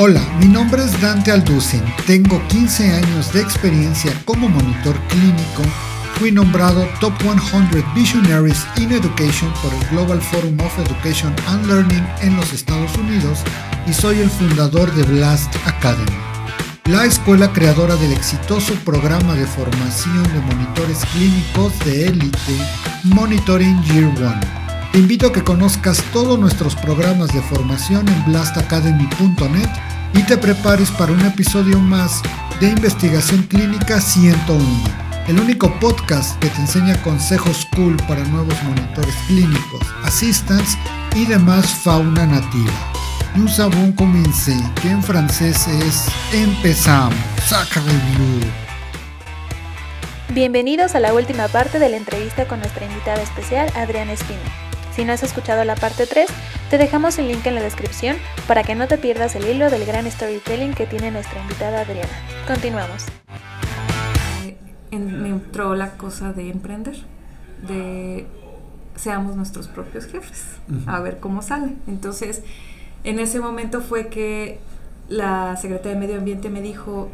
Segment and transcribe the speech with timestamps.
[0.00, 1.82] Hola, mi nombre es Dante Alducin.
[2.06, 5.62] Tengo 15 años de experiencia como monitor clínico.
[6.20, 12.06] Fui nombrado Top 100 Visionaries in Education por el Global Forum of Education and Learning
[12.20, 13.40] en los Estados Unidos
[13.88, 16.16] y soy el fundador de Blast Academy,
[16.84, 22.56] la escuela creadora del exitoso programa de formación de monitores clínicos de élite
[23.02, 24.67] Monitoring Year One.
[24.92, 29.68] Te invito a que conozcas todos nuestros programas de formación en blastacademy.net
[30.14, 32.22] y te prepares para un episodio más
[32.58, 34.64] de Investigación Clínica 101,
[35.28, 40.78] el único podcast que te enseña consejos cool para nuevos monitores clínicos, assistants
[41.14, 42.72] y demás fauna nativa.
[43.36, 47.14] Nous avons commencé, que en francés es empezamos.
[47.46, 48.40] Saca blue.
[50.30, 54.67] Bienvenidos a la última parte de la entrevista con nuestra invitada especial, Adriana Espina.
[54.98, 56.28] Si no has escuchado la parte 3,
[56.70, 58.16] te dejamos el link en la descripción
[58.48, 62.10] para que no te pierdas el hilo del gran storytelling que tiene nuestra invitada Adriana.
[62.48, 63.06] Continuamos.
[64.90, 66.96] me entró la cosa de emprender,
[67.64, 68.26] de
[68.96, 70.42] seamos nuestros propios jefes,
[70.88, 71.74] a ver cómo sale.
[71.86, 72.42] Entonces,
[73.04, 74.58] en ese momento fue que
[75.08, 77.08] la Secretaría de Medio Ambiente me dijo,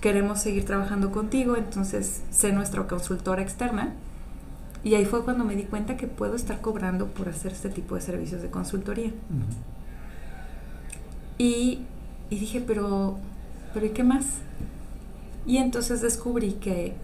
[0.00, 3.92] queremos seguir trabajando contigo, entonces sé nuestra consultora externa
[4.86, 7.96] y ahí fue cuando me di cuenta que puedo estar cobrando por hacer este tipo
[7.96, 9.10] de servicios de consultoría.
[11.38, 11.80] y,
[12.30, 13.18] dije, pero,
[13.74, 14.26] pero ¿y qué más?
[15.44, 16.94] Y entonces descubrí que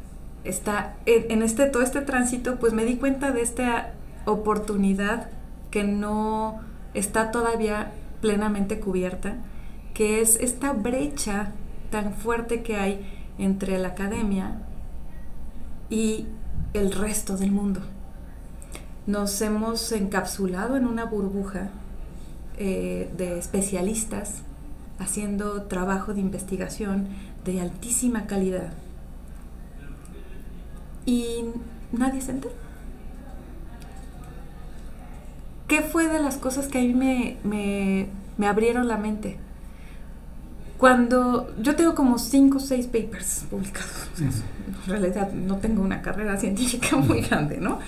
[0.45, 3.95] está en, este todo este tránsito, pues me di cuenta de esta
[4.27, 5.31] oportunidad
[5.73, 6.61] que no
[6.95, 9.39] está todavía plenamente cubierta,
[9.93, 11.51] que es esta brecha
[11.91, 13.05] tan fuerte que hay
[13.39, 14.63] entre la academia
[15.91, 16.29] y
[16.73, 17.81] el resto del mundo.
[19.07, 21.71] Nos hemos encapsulado en una burbuja
[22.59, 24.43] eh, de especialistas
[24.99, 27.09] haciendo trabajo de investigación
[27.45, 28.73] de altísima calidad
[31.05, 31.45] y
[31.93, 32.55] nadie se entera.
[35.67, 36.95] ¿Qué fue de las cosas que a mí
[37.43, 39.39] me, me abrieron la mente?
[40.83, 46.37] Cuando yo tengo como cinco o seis papers publicados, en realidad no tengo una carrera
[46.37, 47.79] científica muy grande, ¿no?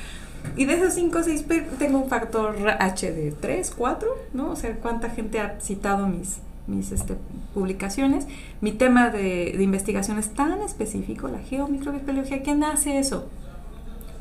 [0.56, 4.52] Y de esos cinco o seis papers tengo un factor H de 3, 4, ¿no?
[4.52, 6.38] O sea, cuánta gente ha citado mis,
[6.68, 7.16] mis este,
[7.52, 8.28] publicaciones.
[8.60, 13.28] Mi tema de, de, investigación es tan específico, la geomicrobiología, ¿quién hace eso?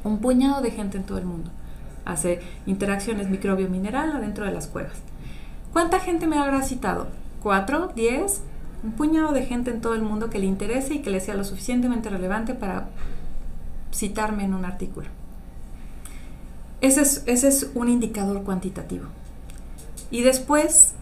[0.04, 1.52] Un puñado de gente en todo el mundo.
[2.06, 4.96] Hace interacciones microbio-mineral adentro de las cuevas.
[5.72, 7.10] ¿Cuánta gente me habrá citado?
[7.40, 7.92] ¿Cuatro?
[7.96, 8.42] ¿Diez?
[8.84, 11.36] Un puñado de gente en todo el mundo que le interese y que le sea
[11.36, 12.90] lo suficientemente relevante para
[13.94, 15.08] citarme en un artículo.
[16.82, 19.06] Ese es, ese es un indicador cuantitativo.
[20.12, 20.94] Y después,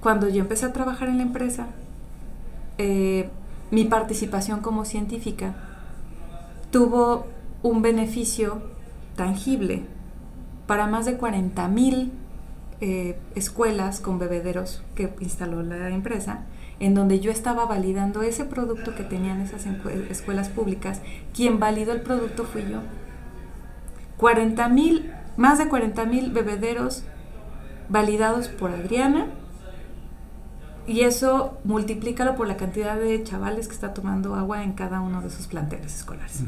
[0.00, 1.66] cuando yo empecé a trabajar en la empresa,
[2.78, 3.28] eh,
[3.70, 5.54] mi participación como científica
[6.70, 7.26] tuvo
[7.62, 8.62] un beneficio
[9.14, 9.82] tangible
[10.66, 12.12] para más de 40 mil
[12.80, 16.44] eh, escuelas con bebederos que instaló la empresa
[16.80, 19.66] en donde yo estaba validando ese producto que tenían esas
[20.10, 21.02] escuelas públicas,
[21.34, 22.80] quien validó el producto fui yo.
[24.16, 27.04] 40 mil, más de 40 mil bebederos
[27.90, 29.26] validados por Adriana,
[30.86, 35.20] y eso multiplícalo por la cantidad de chavales que está tomando agua en cada uno
[35.20, 36.42] de sus planteles escolares.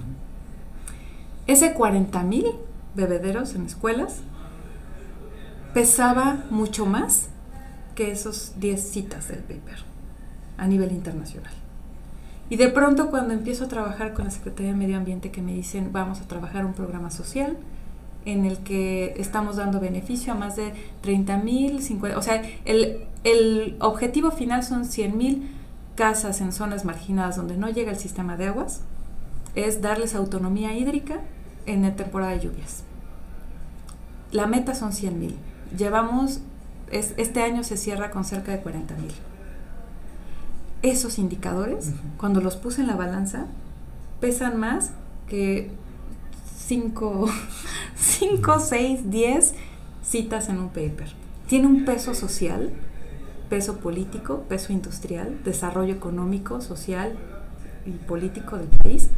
[1.46, 2.46] Ese 40 mil
[2.94, 4.22] bebederos en escuelas
[5.74, 7.28] pesaba mucho más
[7.94, 9.91] que esos 10 citas del paper
[10.58, 11.52] a nivel internacional.
[12.50, 15.54] Y de pronto cuando empiezo a trabajar con la Secretaría de Medio Ambiente que me
[15.54, 17.56] dicen vamos a trabajar un programa social
[18.24, 23.04] en el que estamos dando beneficio a más de 30 mil, 50, o sea, el,
[23.24, 25.50] el objetivo final son 100 mil
[25.96, 28.82] casas en zonas marginadas donde no llega el sistema de aguas,
[29.54, 31.20] es darles autonomía hídrica
[31.66, 32.84] en la temporada de lluvias.
[34.30, 35.36] La meta son 100 mil.
[35.76, 36.40] Llevamos,
[36.90, 39.12] es, este año se cierra con cerca de 40 mil
[40.82, 43.46] esos indicadores, cuando los puse en la balanza,
[44.20, 44.92] pesan más
[45.28, 45.70] que
[46.56, 47.28] 5,
[48.58, 49.54] 6, 10
[50.02, 51.12] citas en un paper.
[51.46, 52.70] Tiene un peso social,
[53.48, 57.14] peso político, peso industrial, desarrollo económico, social
[57.84, 59.10] y político del país,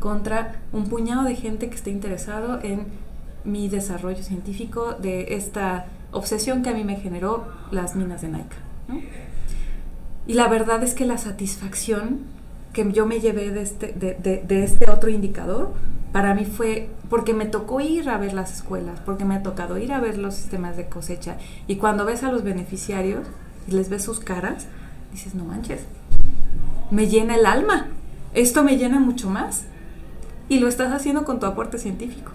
[0.00, 2.86] contra un puñado de gente que esté interesado en
[3.44, 8.56] mi desarrollo científico de esta obsesión que a mí me generó las minas de Naica.
[10.26, 12.20] Y la verdad es que la satisfacción
[12.72, 15.72] que yo me llevé de este, de, este otro indicador,
[16.12, 19.78] para mí fue porque me tocó ir a ver las escuelas, porque me ha tocado
[19.78, 21.36] ir a ver los sistemas de cosecha.
[21.66, 23.26] Y cuando ves a los beneficiarios
[23.68, 24.66] y les ves sus caras,
[25.12, 25.82] dices, no manches,
[26.90, 27.88] me llena el alma,
[28.34, 29.64] esto me llena mucho más.
[30.48, 32.32] Y lo estás haciendo con tu aporte científico.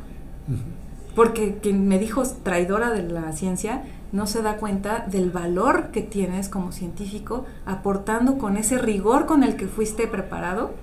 [1.16, 6.02] Porque quien me dijo traidora de la ciencia no se da cuenta del valor que
[6.02, 10.74] tienes como científico aportando con ese rigor con el que fuiste preparado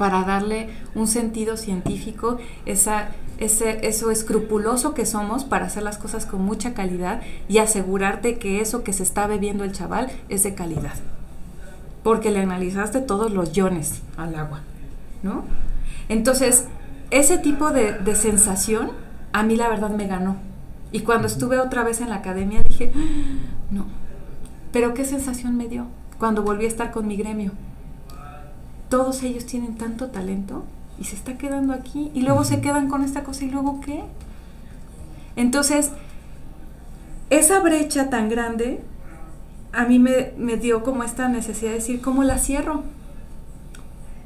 [0.00, 6.24] para darle un sentido científico, esa, ese, eso escrupuloso que somos para hacer las cosas
[6.24, 10.54] con mucha calidad y asegurarte que eso que se está bebiendo el chaval es de
[10.54, 10.94] calidad.
[12.02, 14.62] Porque le analizaste todos los iones al agua,
[15.22, 15.44] ¿no?
[16.08, 16.64] Entonces,
[17.10, 18.92] ese tipo de, de sensación
[19.34, 20.36] a mí la verdad me ganó.
[20.92, 22.98] Y cuando estuve otra vez en la academia dije, ah,
[23.70, 23.86] no,
[24.72, 25.86] pero qué sensación me dio
[26.18, 27.52] cuando volví a estar con mi gremio
[28.90, 30.64] todos ellos tienen tanto talento
[30.98, 34.02] y se está quedando aquí y luego se quedan con esta cosa y luego qué.
[35.36, 35.92] Entonces,
[37.30, 38.82] esa brecha tan grande
[39.72, 42.82] a mí me, dio como esta necesidad de decir, ¿cómo la cierro?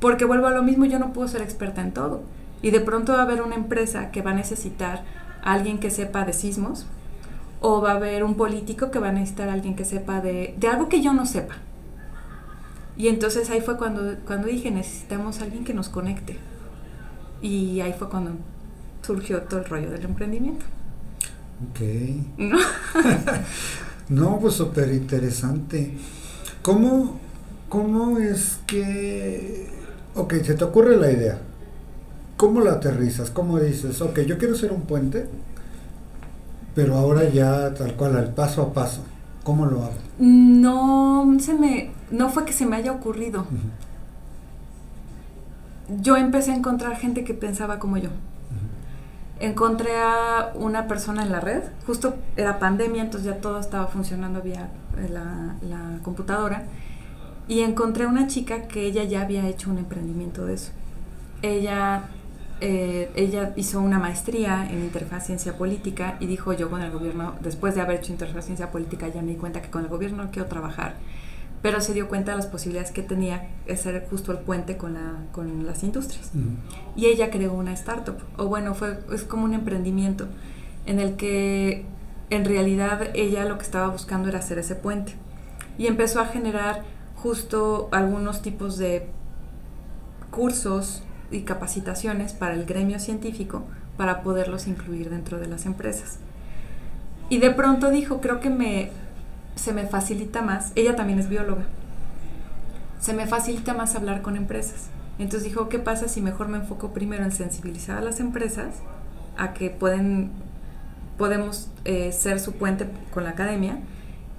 [0.01, 2.23] Porque vuelvo a lo mismo, yo no puedo ser experta en todo.
[2.63, 5.03] Y de pronto va a haber una empresa que va a necesitar
[5.45, 6.87] alguien que sepa de sismos,
[7.61, 10.55] o va a haber un político que va a necesitar a alguien que sepa de,
[10.59, 11.57] de algo que yo no sepa.
[12.97, 16.37] Y entonces ahí fue cuando, cuando dije, necesitamos a alguien que nos conecte.
[17.43, 18.33] Y ahí fue cuando
[19.03, 20.65] surgió todo el rollo del emprendimiento.
[21.71, 21.81] Ok.
[22.39, 22.59] No,
[24.09, 25.95] no pues súper interesante.
[26.63, 27.19] ¿Cómo,
[27.69, 29.69] ¿Cómo es que...
[30.15, 31.41] Ok, se te ocurre la idea.
[32.37, 33.31] ¿Cómo la aterrizas?
[33.31, 35.29] ¿Cómo dices, ok, yo quiero ser un puente,
[36.75, 39.05] pero ahora ya tal cual, al paso a paso?
[39.45, 39.95] ¿Cómo lo hago?
[40.19, 43.47] No se me, no fue que se me haya ocurrido.
[46.01, 48.09] Yo empecé a encontrar gente que pensaba como yo.
[49.39, 54.41] Encontré a una persona en la red, justo era pandemia, entonces ya todo estaba funcionando
[54.41, 56.65] vía eh, la, la computadora.
[57.47, 60.71] Y encontré una chica que ella ya había hecho un emprendimiento de eso.
[61.43, 62.05] Ella
[62.61, 67.35] eh, ella hizo una maestría en interfaz ciencia política y dijo yo con el gobierno,
[67.41, 70.25] después de haber hecho interfaz ciencia política, ya me di cuenta que con el gobierno
[70.25, 70.95] no quiero trabajar,
[71.63, 74.95] pero se dio cuenta de las posibilidades que tenía de ser justo el puente con,
[74.95, 76.31] la, con las industrias.
[76.95, 80.27] Y ella creó una startup, o bueno, fue, es como un emprendimiento
[80.87, 81.87] en el que
[82.31, 85.15] en realidad ella lo que estaba buscando era hacer ese puente.
[85.79, 86.83] Y empezó a generar
[87.17, 89.09] justo algunos tipos de
[90.31, 93.65] cursos y capacitaciones para el gremio científico
[93.97, 96.19] para poderlos incluir dentro de las empresas.
[97.29, 98.91] Y de pronto dijo, creo que me,
[99.57, 101.65] se me facilita más, ella también es bióloga,
[103.01, 104.89] se me facilita más hablar con empresas.
[105.19, 108.75] Entonces dijo, ¿qué pasa si mejor me enfoco primero en sensibilizar a las empresas
[109.37, 110.33] a que pueden,
[111.17, 113.79] podemos eh, ser su puente con la academia?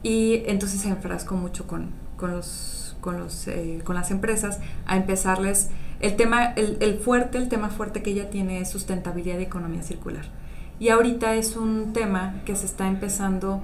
[0.03, 4.97] Y entonces se enfrascó mucho con, con, los, con, los, eh, con las empresas a
[4.97, 5.69] empezarles
[5.99, 10.25] el tema, el, fuerte, el tema fuerte que ella tiene es sustentabilidad y economía circular.
[10.79, 13.61] Y ahorita es un tema que se está empezando,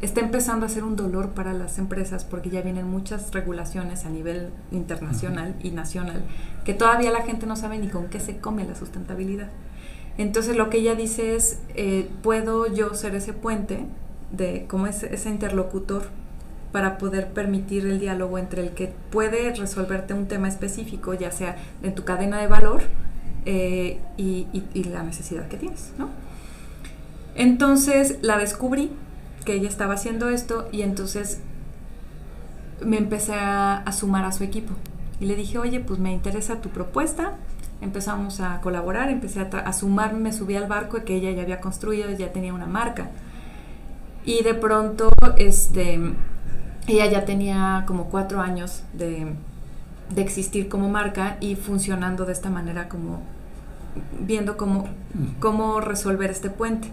[0.00, 4.10] está empezando a ser un dolor para las empresas porque ya vienen muchas regulaciones a
[4.10, 6.22] nivel internacional y nacional
[6.64, 9.50] que todavía la gente no sabe ni con qué se come la sustentabilidad.
[10.18, 13.86] Entonces lo que ella dice es, eh, ¿puedo yo ser ese puente
[14.30, 16.04] de como ese, ese interlocutor
[16.72, 21.56] para poder permitir el diálogo entre el que puede resolverte un tema específico, ya sea
[21.82, 22.82] en tu cadena de valor
[23.44, 24.46] eh, y,
[24.90, 26.08] la necesidad que tienes, ¿no?
[27.34, 28.90] Entonces la descubrí
[29.44, 31.40] que ella estaba haciendo esto y entonces
[32.84, 34.72] me empecé a, sumar a su equipo
[35.20, 37.34] y le dije, oye, pues me interesa tu propuesta,
[37.80, 41.60] empezamos a colaborar, empecé a, a sumarme, me subí al barco que ella ya había
[41.60, 43.10] construido, ya tenía una marca.
[44.24, 45.98] Y de pronto, este,
[46.86, 49.34] ella ya tenía como cuatro años de,
[50.16, 53.22] existir como marca y funcionando de esta manera como
[54.20, 54.86] viendo cómo,
[55.40, 56.88] cómo resolver este puente.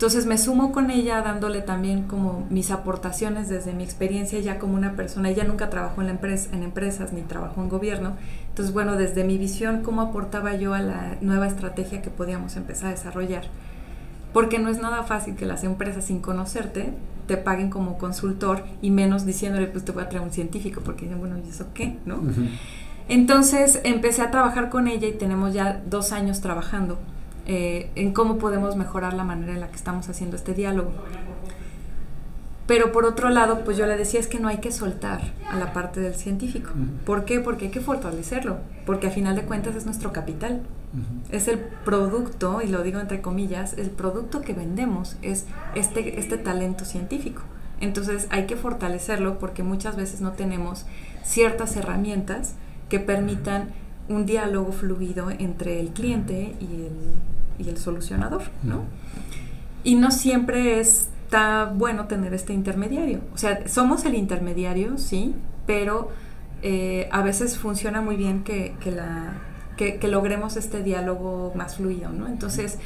[0.00, 4.72] Entonces me sumo con ella dándole también como mis aportaciones desde mi experiencia ya como
[4.72, 5.28] una persona.
[5.28, 8.14] Ella nunca trabajó en, la empresa, en empresas ni trabajó en gobierno.
[8.48, 12.86] Entonces, bueno, desde mi visión, cómo aportaba yo a la nueva estrategia que podíamos empezar
[12.88, 13.42] a desarrollar.
[14.32, 16.94] Porque no es nada fácil que las empresas sin conocerte
[17.30, 21.06] te paguen como consultor y menos diciéndole, pues te voy a traer un científico, porque
[21.14, 21.96] bueno, ¿y eso qué?
[22.04, 22.20] ¿No?
[23.08, 26.98] Entonces empecé a trabajar con ella y tenemos ya dos años trabajando
[27.46, 30.90] eh, en cómo podemos mejorar la manera en la que estamos haciendo este diálogo.
[32.70, 35.56] Pero por otro lado, pues yo le decía es que no hay que soltar a
[35.56, 36.70] la parte del científico.
[37.04, 37.40] ¿Por qué?
[37.40, 40.60] Porque hay que fortalecerlo, porque a final de cuentas es nuestro capital.
[41.32, 46.38] Es el producto, y lo digo entre comillas, el producto que vendemos es este, este
[46.38, 47.42] talento científico.
[47.80, 50.86] Entonces hay que fortalecerlo porque muchas veces no tenemos
[51.24, 52.54] ciertas herramientas
[52.88, 53.70] que permitan
[54.08, 58.84] un diálogo fluido entre el cliente y el, y el solucionador, ¿no?
[59.82, 60.78] Y no siempre
[61.30, 63.20] está bueno tener este intermediario.
[63.32, 66.10] O sea, somos el intermediario, sí, pero
[66.60, 69.34] eh, a veces funciona muy bien que, que la,
[69.76, 72.26] que, que, logremos este diálogo más fluido, ¿no?
[72.26, 72.78] Entonces,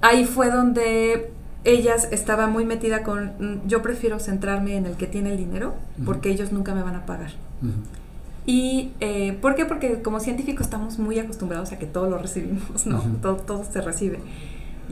[0.00, 1.30] ahí fue donde
[1.62, 5.74] ella estaba muy metida con, mm, yo prefiero centrarme en el que tiene el dinero,
[6.04, 7.30] porque ellos nunca me van a pagar.
[8.44, 9.66] ¿Y eh, por qué?
[9.66, 13.00] Porque como científicos estamos muy acostumbrados a que todo lo recibimos, ¿no?
[13.22, 14.18] todo, todo, se recibe.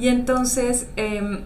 [0.00, 1.40] Y entonces, eh,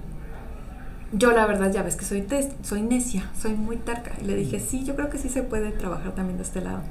[1.13, 2.25] yo la verdad ya ves que soy,
[2.63, 4.13] soy necia, soy muy terca.
[4.23, 6.83] Y le dije, sí, yo creo que sí se puede trabajar también de este lado.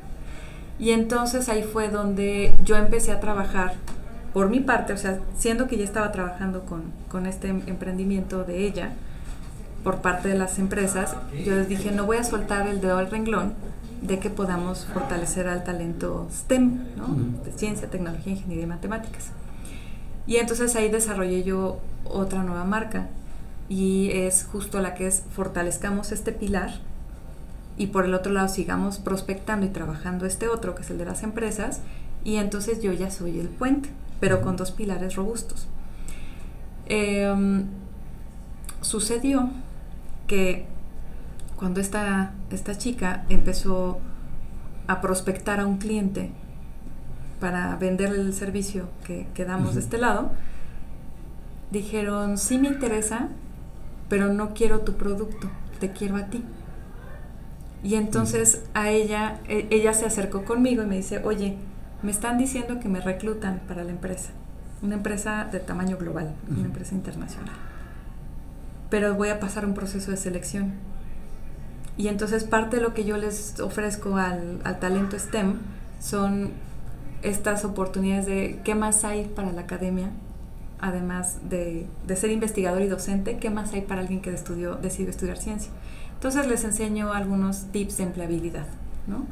[0.77, 3.75] Y entonces ahí fue donde yo empecé a trabajar
[4.33, 8.65] por mi parte, o sea, siendo que ya estaba trabajando con, con este emprendimiento de
[8.65, 8.91] ella,
[9.85, 11.15] por parte de las empresas,
[11.45, 13.53] yo les dije, no voy a soltar el dedo al renglón
[14.01, 17.07] de que podamos fortalecer al talento STEM, ¿no?
[17.45, 19.31] de ciencia, tecnología, ingeniería y matemáticas.
[20.25, 23.09] Y entonces ahí desarrollé yo otra nueva marca
[23.69, 26.79] y es justo la que es fortalezcamos este pilar
[27.77, 31.05] y por el otro lado sigamos prospectando y trabajando este otro, que es el de
[31.05, 31.81] las empresas,
[32.23, 33.89] y entonces yo ya soy el puente,
[34.19, 35.67] pero con dos pilares robustos.
[36.85, 37.33] Eh,
[38.81, 39.49] sucedió
[40.27, 40.67] que
[41.55, 43.99] cuando esta, esta chica empezó
[44.87, 46.31] a prospectar a un cliente
[47.43, 49.73] para vender el servicio que, que damos uh -huh.
[49.73, 50.31] de este lado,
[51.71, 53.27] dijeron, sí me interesa,
[54.07, 55.49] pero no quiero tu producto,
[55.81, 56.41] te quiero a ti.
[57.83, 61.57] Y entonces a ella, e, ella se acercó conmigo y me dice, oye,
[62.01, 64.29] me están diciendo que me reclutan para la empresa,
[64.81, 66.57] una empresa de tamaño global, uh -huh.
[66.59, 67.55] una empresa internacional.
[68.89, 70.75] Pero voy a pasar un proceso de selección
[71.97, 75.57] y entonces parte de lo que yo les ofrezco al, al, talento STEM
[75.99, 76.51] son
[77.23, 80.11] estas oportunidades de qué más hay para la academia,
[80.79, 85.09] además de, de ser investigador y docente, qué más hay para alguien que estudió, decidió
[85.09, 85.71] estudiar ciencia.
[86.13, 88.65] Entonces les enseño algunos tips de empleabilidad,
[89.07, 89.25] ¿no?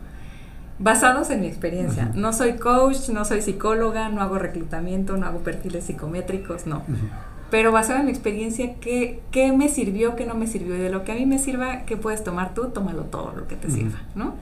[0.79, 2.05] basados en mi experiencia.
[2.05, 2.21] Uh -huh.
[2.21, 6.77] No soy coach, no soy psicóloga, no hago reclutamiento, no hago perfiles psicométricos, no.
[6.77, 10.73] Uh -huh pero basado en mi experiencia, ¿qué, ¿qué, me sirvió, qué no me sirvió?
[10.73, 12.69] Y de lo que a mí me sirva, ¿qué puedes tomar tú?
[12.69, 13.75] Tómalo todo lo que te uh -huh.
[13.75, 14.35] sirva, ¿no?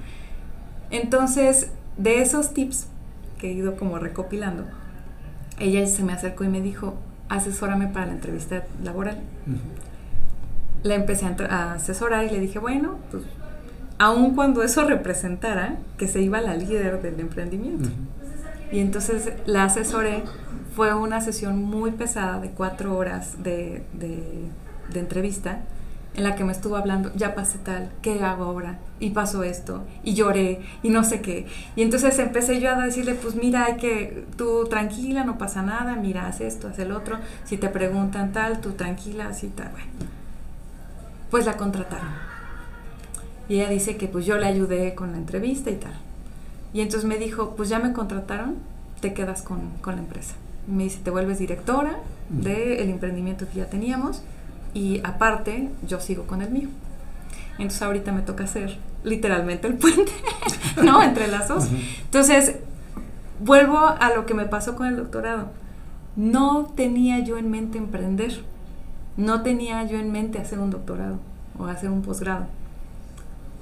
[0.91, 2.87] Entonces, de esos tips
[3.39, 4.65] que he ido como recopilando,
[5.57, 6.95] ella se me acercó y me dijo,
[7.27, 9.17] asesórame para la entrevista laboral.
[9.47, 9.57] Uh -huh.
[10.83, 13.23] La empecé a, a, asesorar y le dije, bueno, pues,
[13.97, 17.89] aun cuando eso representara que se iba la líder del emprendimiento.
[17.89, 18.19] Uh -huh.
[18.71, 20.23] Y entonces la asesoré
[20.75, 24.23] fue una sesión muy pesada de cuatro horas de, de,
[24.93, 25.61] de, entrevista
[26.19, 28.77] en la que me estuvo hablando, ya pasé tal, ¿qué hago ahora?
[28.99, 31.47] Y pasó esto, y lloré, y no sé qué.
[31.75, 35.95] Y entonces empecé yo a decirle, pues mira, hay que, tú tranquila, no pasa nada,
[35.95, 39.87] mira, haz esto, haz el otro, si te preguntan tal, tú tranquila, así tal, bueno.
[41.31, 42.09] Pues la contrataron.
[43.47, 45.93] Y ella dice que pues yo le ayudé con la entrevista y tal.
[46.73, 48.57] Y entonces me dijo, pues ya me contrataron,
[49.01, 50.35] te quedas con, con la empresa
[50.69, 51.99] me dice, te vuelves directora
[52.29, 54.21] del emprendimiento que ya teníamos
[54.73, 56.69] y aparte yo sigo con el mío.
[57.53, 60.11] Entonces ahorita me toca hacer literalmente el puente,
[60.83, 61.03] ¿no?
[61.03, 61.67] Entre las dos.
[62.05, 62.55] Entonces,
[63.39, 65.51] vuelvo a lo que me pasó con el doctorado.
[66.15, 68.41] No tenía yo en mente emprender,
[69.17, 71.19] no tenía yo en mente hacer un doctorado
[71.57, 72.47] o hacer un posgrado.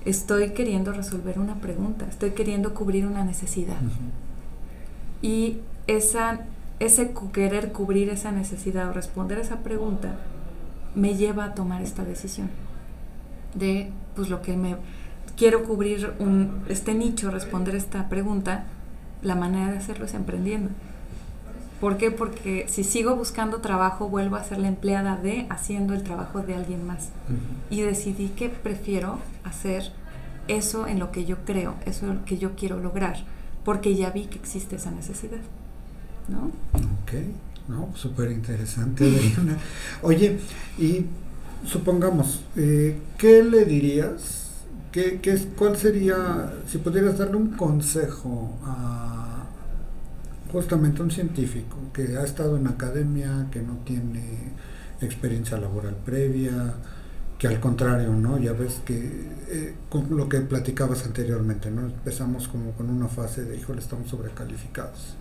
[0.05, 3.81] Estoy queriendo resolver una pregunta, estoy queriendo cubrir una necesidad.
[3.81, 5.27] Uh -huh.
[5.27, 6.41] Y esa
[6.79, 10.15] ese querer cubrir esa necesidad o responder esa pregunta
[10.97, 12.49] me lleva a tomar esta decisión
[13.53, 14.75] de pues lo que me
[15.37, 18.65] quiero cubrir un, este nicho, responder esta pregunta,
[19.21, 20.71] la manera de hacerlo es emprendiendo.
[21.79, 22.09] ¿Por qué?
[22.09, 26.55] Porque si sigo buscando trabajo, vuelvo a ser la empleada de haciendo el trabajo de
[26.55, 27.09] alguien más.
[27.29, 27.77] Uh -huh.
[27.77, 29.91] Y decidí que prefiero hacer
[30.47, 33.17] eso en lo que yo creo, eso en lo que yo quiero lograr,
[33.63, 35.41] porque ya vi que existe esa necesidad.
[36.27, 36.51] ¿no?
[36.73, 37.13] Ok,
[37.67, 39.11] no, súper interesante.
[40.01, 40.39] Oye,
[40.77, 41.05] y
[41.65, 44.45] supongamos, eh, ¿qué le dirías?
[44.91, 49.45] ¿Qué, qué, ¿Cuál sería, si pudieras darle un consejo a
[50.51, 54.53] justamente un científico que ha estado en academia, que no tiene
[55.01, 56.73] experiencia laboral previa,
[57.37, 58.39] que al contrario, ¿no?
[58.39, 61.81] Ya ves que eh, con lo que platicabas anteriormente, ¿no?
[61.81, 65.17] Empezamos como con una fase de, híjole, estamos sobrecalificados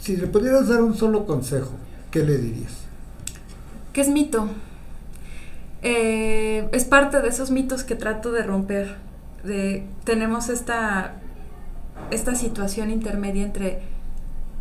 [0.00, 1.72] si le pudieras dar un solo consejo,
[2.10, 2.72] ¿qué le dirías?
[3.92, 4.48] Que es mito,
[5.82, 8.96] eh, es parte de esos mitos que trato de romper.
[10.04, 11.16] Tenemos esta,
[12.10, 13.82] esta situación intermedia entre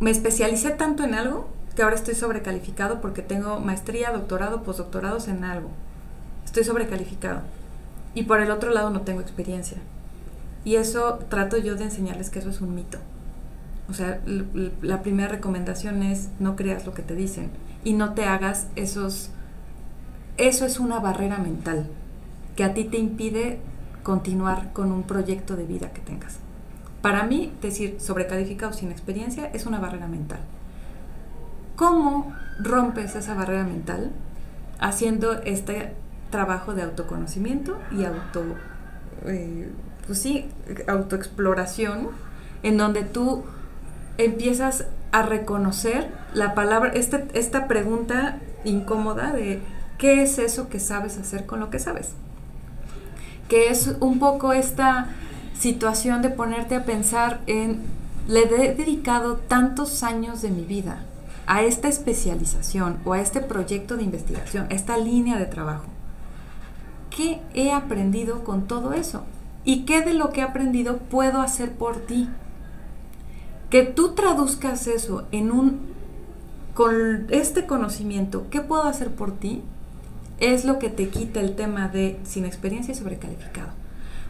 [0.01, 5.45] me especialicé tanto en algo que ahora estoy sobrecalificado porque tengo maestría, doctorado, postdoctorados en
[5.45, 5.69] algo.
[6.43, 7.41] Estoy sobrecalificado.
[8.13, 9.77] Y por el otro lado no tengo experiencia.
[10.65, 12.99] Y eso trato yo de enseñarles que eso es un mito.
[13.89, 14.21] O sea,
[14.81, 17.51] la primera recomendación es no creas lo que te dicen
[17.83, 19.29] y no te hagas esos...
[20.37, 21.87] Eso es una barrera mental
[22.55, 23.59] que a ti te impide
[24.03, 26.37] continuar con un proyecto de vida que tengas.
[27.01, 30.39] Para mí, decir sobrecalificado sin experiencia es una barrera mental.
[31.75, 34.11] ¿Cómo rompes esa barrera mental?
[34.79, 35.93] Haciendo este
[36.29, 38.43] trabajo de autoconocimiento y auto,
[39.25, 39.69] eh,
[40.05, 40.49] pues sí,
[40.87, 42.09] autoexploración,
[42.63, 43.43] en donde tú
[44.17, 49.61] empiezas a reconocer la palabra, este, esta pregunta incómoda de
[49.97, 52.09] ¿qué es eso que sabes hacer con lo que sabes?
[53.47, 55.07] Que es un poco esta
[55.57, 57.81] situación de ponerte a pensar en,
[58.27, 61.03] le he dedicado tantos años de mi vida
[61.45, 65.85] a esta especialización o a este proyecto de investigación, a esta línea de trabajo.
[67.09, 69.23] ¿Qué he aprendido con todo eso?
[69.65, 72.29] ¿Y qué de lo que he aprendido puedo hacer por ti?
[73.73, 75.79] Que tú traduzcas eso en un,
[76.75, 79.63] con este conocimiento, ¿qué puedo hacer por ti?
[80.39, 83.69] Es lo que te quita el tema de sin experiencia y sobrecalificado.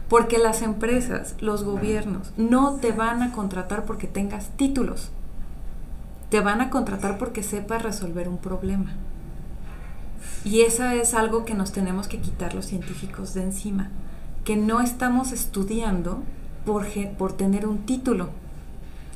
[0.08, 5.10] Porque las empresas, los gobiernos, no te van a contratar porque tengas títulos.
[6.30, 8.94] Te van a contratar porque sepas resolver un problema.
[10.42, 13.90] Y eso es algo que nos tenemos que quitar los científicos de encima.
[14.46, 16.22] Que no estamos estudiando
[16.64, 16.86] por,
[17.18, 18.30] por tener un título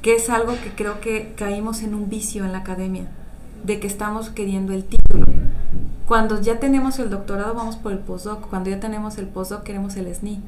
[0.03, 3.09] que es algo que creo que caímos en un vicio en la academia,
[3.65, 5.27] de que estamos queriendo el título.
[6.07, 9.97] Cuando ya tenemos el doctorado vamos por el postdoc, cuando ya tenemos el postdoc queremos
[9.97, 10.41] el SNI.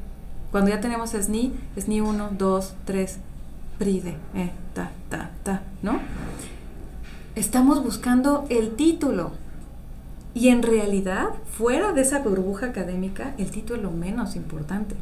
[0.51, 3.18] Cuando ya tenemos SNI, SNI 1, 2, 3,
[3.79, 6.01] PRIDE, eh, ta, ta, ta, ¿no?
[7.35, 9.33] Estamos buscando el título.
[10.33, 14.94] Y en realidad, fuera de esa burbuja académica, el título es lo menos importante.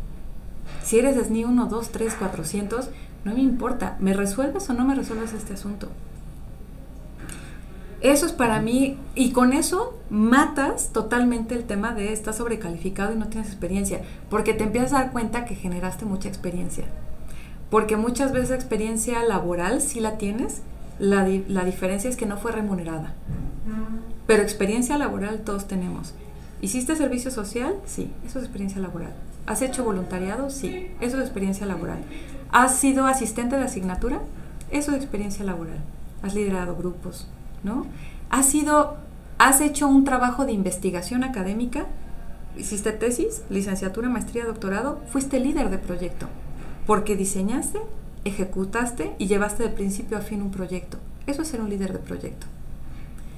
[0.83, 2.91] Si eres SNI 1, 2, 3, 400,
[3.25, 5.89] no me importa, ¿me resuelves o no me resuelves este asunto?
[8.01, 13.17] Eso es para mí, y con eso matas totalmente el tema de estás sobrecalificado y
[13.17, 16.85] no tienes experiencia, porque te empiezas a dar cuenta que generaste mucha experiencia.
[17.71, 20.63] Porque muchas veces experiencia laboral sí la tienes,
[21.01, 23.15] la, la diferencia es que no fue remunerada.
[24.27, 26.15] Pero experiencia laboral todos tenemos.
[26.61, 27.75] ¿Hiciste servicio social?
[27.85, 29.13] Sí, eso es experiencia laboral.
[29.47, 30.51] ¿Has hecho voluntariado?
[30.51, 31.99] Sí, eso es experiencia laboral.
[32.51, 34.21] ¿Has sido asistente de asignatura?
[34.71, 35.79] Eso es experiencia laboral.
[36.23, 37.29] Has liderado grupos,
[37.63, 37.87] ¿no?
[38.31, 38.97] ¿Has sido,
[39.39, 41.87] has hecho un trabajo de investigación académica?
[42.57, 45.01] ¿Hiciste tesis, licenciatura, maestría, doctorado?
[45.11, 46.27] Fuiste líder de proyecto.
[46.87, 47.81] Porque diseñaste,
[48.25, 50.99] ejecutaste y llevaste de principio a fin un proyecto.
[51.27, 52.47] Eso es ser un líder de proyecto.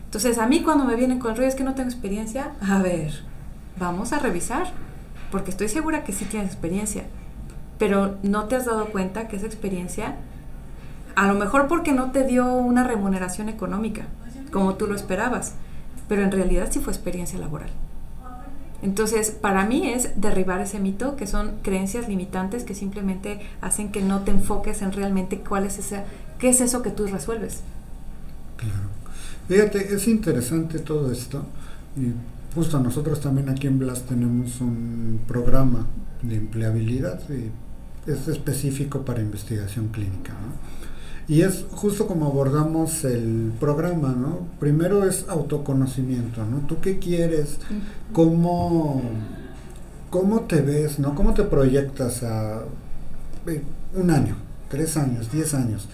[0.05, 3.13] Entonces, a mí cuando me vienen con rollo es que no tengo experiencia, a ver,
[3.79, 4.73] vamos a revisar
[5.31, 7.05] porque estoy segura que sí tienes experiencia,
[7.79, 10.17] pero no te has dado cuenta que esa experiencia,
[11.15, 14.03] a lo mejor porque no te dio una remuneración económica,
[14.53, 15.55] como tú lo esperabas,
[16.09, 17.71] pero en realidad sí fue experiencia laboral.
[18.83, 24.01] Entonces, para mí es derribar ese mito, que son creencias limitantes que simplemente hacen que
[24.01, 26.05] no te enfoques en realmente cuál es esa,
[26.39, 27.61] qué es eso que tú resuelves.
[28.57, 28.89] Claro.
[29.49, 31.45] Fíjate, es interesante todo esto.
[32.55, 35.87] Justo nosotros también aquí en Blas tenemos un programa
[36.23, 37.51] de empleabilidad y
[38.11, 40.35] es específico para investigación clínica.
[41.29, 44.49] Y es justo como abordamos el programa, ¿no?
[44.59, 46.67] Primero es autoconocimiento, ¿no?
[46.67, 47.59] ¿Tú qué quieres?
[48.13, 49.01] ¿Cómo,
[50.11, 51.15] cómo te ves, ¿no?
[51.15, 52.63] ¿Cómo te proyectas a
[53.47, 53.63] eh,
[53.95, 54.35] un año,
[54.69, 55.87] tres años, diez años?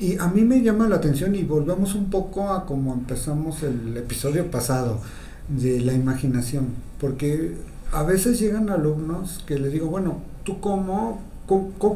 [0.00, 3.96] Y a mí me llama la atención y volvemos un poco a como empezamos el
[3.96, 5.00] episodio pasado
[5.48, 6.68] de la imaginación,
[7.00, 7.54] porque
[7.92, 11.20] a veces llegan alumnos que les digo, bueno, ¿tú cómo,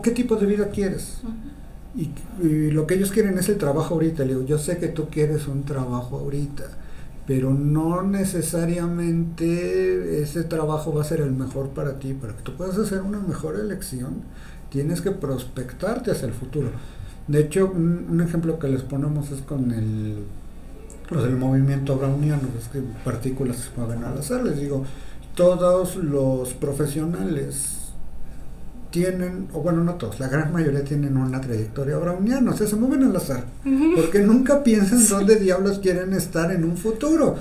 [0.03, 1.19] qué tipo de vida quieres?
[1.95, 2.09] y,
[2.71, 4.25] lo que ellos quieren es el trabajo ahorita.
[4.25, 6.65] Le digo, yo sé que tú quieres un trabajo ahorita,
[7.27, 12.15] pero no necesariamente ese trabajo va a ser el mejor para ti.
[12.15, 14.23] Para que tú puedas hacer una mejor elección,
[14.71, 16.71] tienes que prospectarte hacia el futuro.
[17.29, 20.25] De hecho, un ejemplo que les ponemos es con el
[21.11, 24.85] los del movimiento browniano, es que partículas se mueven al azar, les digo,
[25.35, 27.79] todos los profesionales
[28.91, 32.77] tienen, o bueno, no todos, la gran mayoría tienen una trayectoria browniana, o sea, se
[32.77, 33.45] mueven al azar,
[33.97, 37.37] porque nunca piensan dónde diablos quieren estar en un futuro.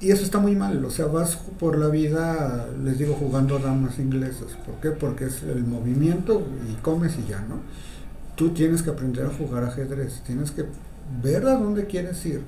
[0.00, 3.98] y eso está muy mal, o sea, vas por la vida, les digo, jugando damas
[3.98, 4.56] inglesas.
[4.64, 4.90] ¿Por qué?
[4.90, 7.56] Porque es el movimiento y comes y ya, ¿no?
[8.36, 10.64] Tú tienes que aprender a jugar ajedrez, tienes que
[11.22, 12.42] ver a dónde quieres ir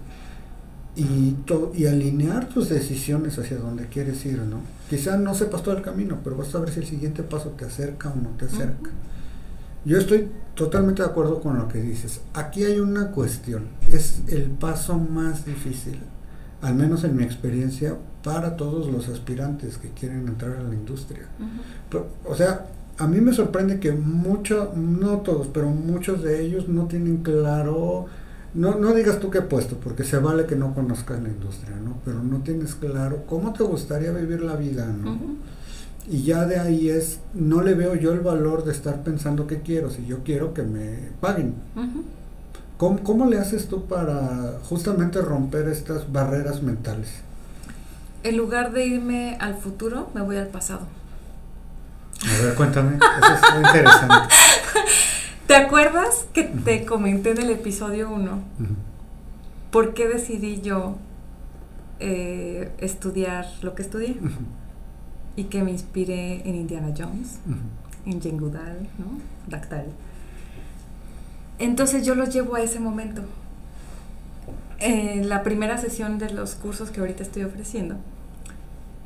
[0.96, 1.36] y,
[1.74, 4.60] y alinear tus decisiones hacia donde quieres ir, ¿no?
[4.88, 7.64] Quizá no sepas todo el camino, pero vas a ver si el siguiente paso te
[7.64, 8.90] acerca o no te acerca.
[9.84, 12.20] Yo estoy totalmente de acuerdo con lo que dices.
[12.34, 15.98] Aquí hay una cuestión, es el paso más difícil
[16.62, 21.26] al menos en mi experiencia, para todos los aspirantes que quieren entrar a la industria.
[22.26, 22.66] o sea,
[22.98, 28.06] a mí me sorprende que muchos, no todos, pero muchos de ellos no tienen claro,
[28.54, 31.98] no, no digas tú qué puesto, porque se vale que no conozcas la industria, ¿no?
[32.04, 35.18] Pero no tienes claro cómo te gustaría vivir la vida, ¿no?
[36.08, 39.60] Y ya de ahí es, no le veo yo el valor de estar pensando qué
[39.60, 41.54] quiero, si yo quiero que me paguen.
[42.76, 47.10] ¿Cómo, le haces tú para justamente romper estas barreras mentales?
[48.22, 50.86] En lugar de irme al futuro, me voy al pasado.
[52.22, 54.34] A ver, cuéntame, eso es interesante.
[55.50, 58.38] ¿Te acuerdas que te comenté en el episodio 1
[59.72, 60.94] por qué decidí yo
[61.98, 64.16] eh, estudiar lo que estudié?
[65.34, 67.40] Y que me inspiré en Indiana Jones,
[68.06, 69.18] en Jane Goodall, ¿no?
[69.48, 69.86] Dactal.
[71.58, 73.22] Entonces yo los llevo a ese momento.
[74.78, 77.96] En la primera sesión de los cursos que ahorita estoy ofreciendo,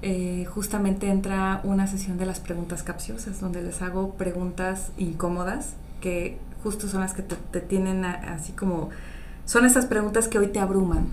[0.03, 6.39] eh, justamente entra una sesión de las preguntas capciosas, donde les hago preguntas incómodas, que
[6.65, 8.89] justo son las que te, tienen así como,
[9.45, 11.09] son esas preguntas que hoy te abruman.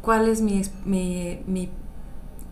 [0.00, 1.68] ¿Cuál es mi, mi,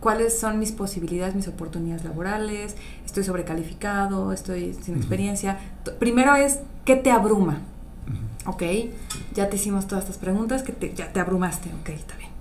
[0.01, 5.59] cuáles son mis posibilidades, mis oportunidades laborales, estoy sobrecalificado, estoy sin experiencia.
[5.99, 7.59] Primero es, ¿qué te abruma?
[8.45, 8.63] Ok,
[9.33, 12.31] ya te hicimos todas estas preguntas, que ya te abrumaste, ok, está bien.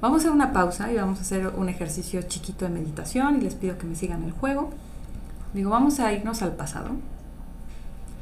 [0.00, 3.40] Vamos a hacer una pausa y vamos a hacer un ejercicio chiquito de meditación y
[3.40, 4.70] les pido que me sigan el juego.
[5.52, 6.90] Digo, vamos a irnos al pasado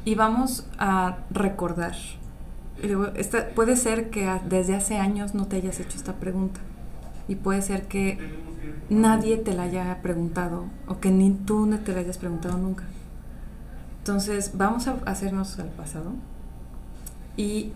[0.07, 1.97] y vamos a recordar.
[3.55, 6.61] puede ser que desde hace años no te hayas hecho esta pregunta
[7.27, 8.19] y puede ser que
[8.88, 12.85] nadie te la haya preguntado o que ni tú no te la hayas preguntado nunca.
[13.99, 16.12] Entonces vamos a hacernos al pasado
[17.37, 17.73] y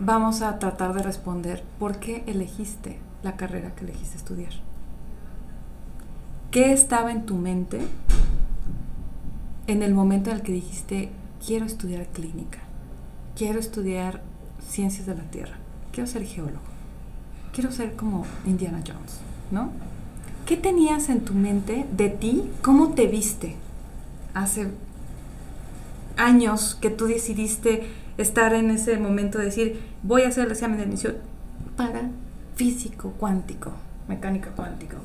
[0.00, 4.52] vamos a tratar de responder por qué elegiste la carrera que elegiste estudiar.
[6.50, 7.86] ¿Qué estaba en tu mente
[9.68, 11.10] en el momento en el que dijiste,
[11.46, 12.58] quiero estudiar clínica,
[13.36, 14.22] quiero estudiar
[14.66, 15.58] ciencias de la Tierra,
[15.92, 16.58] quiero ser geólogo,
[17.52, 19.20] quiero ser como Indiana Jones?
[19.50, 19.70] ¿no?
[20.46, 22.50] ¿Qué tenías en tu mente de ti?
[22.62, 23.56] ¿Cómo te viste
[24.34, 24.68] hace
[26.16, 30.78] años que tú decidiste estar en ese momento de decir, voy a hacer el examen
[30.78, 31.16] de admisión
[31.76, 32.10] para
[32.56, 33.72] físico cuántico,
[34.08, 34.96] mecánica cuántica?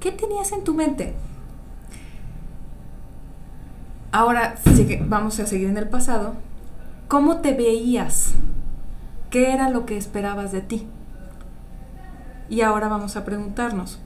[0.00, 1.14] ¿Qué tenías en tu mente?
[4.16, 4.54] Ahora
[5.08, 6.32] vamos a seguir en el pasado.
[7.06, 8.32] ¿Cómo te veías?
[9.28, 10.86] ¿Qué era lo que esperabas de ti?
[12.48, 13.98] Y ahora vamos a preguntarnos,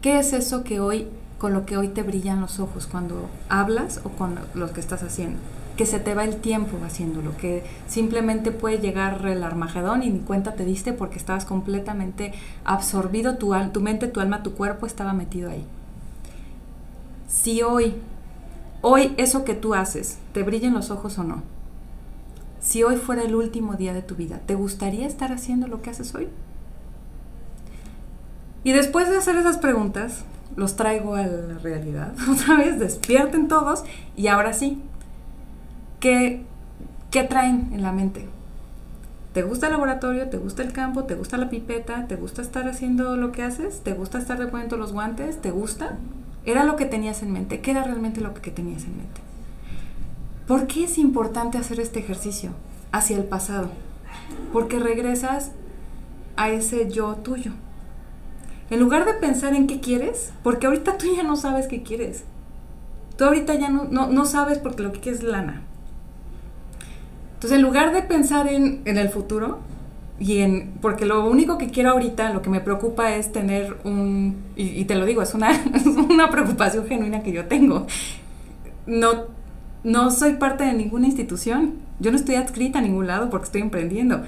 [0.00, 4.00] ¿qué es eso que hoy, con lo que hoy te brillan los ojos cuando hablas
[4.04, 5.40] o con lo que estás haciendo?
[5.76, 10.20] Que se te va el tiempo haciéndolo, que simplemente puede llegar el Armagedón y ni
[10.20, 12.32] cuenta te diste porque estabas completamente
[12.64, 15.66] absorbido, tu, tu mente, tu alma, tu cuerpo estaba metido ahí.
[17.26, 17.96] Si hoy,
[18.86, 21.42] hoy eso que tú haces, te brillan los ojos o no,
[22.60, 25.88] si hoy fuera el último día de tu vida, ¿te gustaría estar haciendo lo que
[25.88, 26.28] haces hoy?
[28.62, 32.14] Y después de hacer esas preguntas, los traigo a la realidad.
[32.30, 33.84] Otra vez, despierten todos
[34.16, 34.82] y ahora sí,
[35.98, 36.44] ¿qué,
[37.10, 38.28] ¿qué traen en la mente?
[39.32, 40.28] ¿Te gusta el laboratorio?
[40.28, 41.04] ¿Te gusta el campo?
[41.04, 42.06] ¿Te gusta la pipeta?
[42.06, 43.80] ¿Te gusta estar haciendo lo que haces?
[43.80, 45.40] ¿Te gusta estar reponiendo los guantes?
[45.40, 45.96] ¿Te gusta?
[46.46, 47.60] ¿Era lo que tenías en mente?
[47.60, 49.20] ¿Qué era realmente lo que tenías en mente?
[50.46, 52.50] ¿Por qué es importante hacer este ejercicio
[52.92, 53.70] hacia el pasado?
[54.52, 55.52] Porque regresas
[56.36, 57.52] a ese yo tuyo.
[58.70, 62.24] En lugar de pensar en qué quieres, porque ahorita tú ya no sabes qué quieres.
[63.16, 65.62] Tú ahorita ya no, no, sabes porque lo que quieres es lana.
[67.34, 69.60] Entonces, en lugar de pensar en, el futuro,
[70.18, 74.36] y en, porque lo único que quiero ahorita, lo que me preocupa es tener un,
[74.56, 75.50] y, te lo digo, es una,
[76.08, 77.86] una preocupación genuina que yo tengo.
[78.86, 79.24] No,
[79.82, 83.62] no soy parte de ninguna institución, yo no estoy adscrita a ningún lado porque estoy
[83.62, 84.22] emprendiendo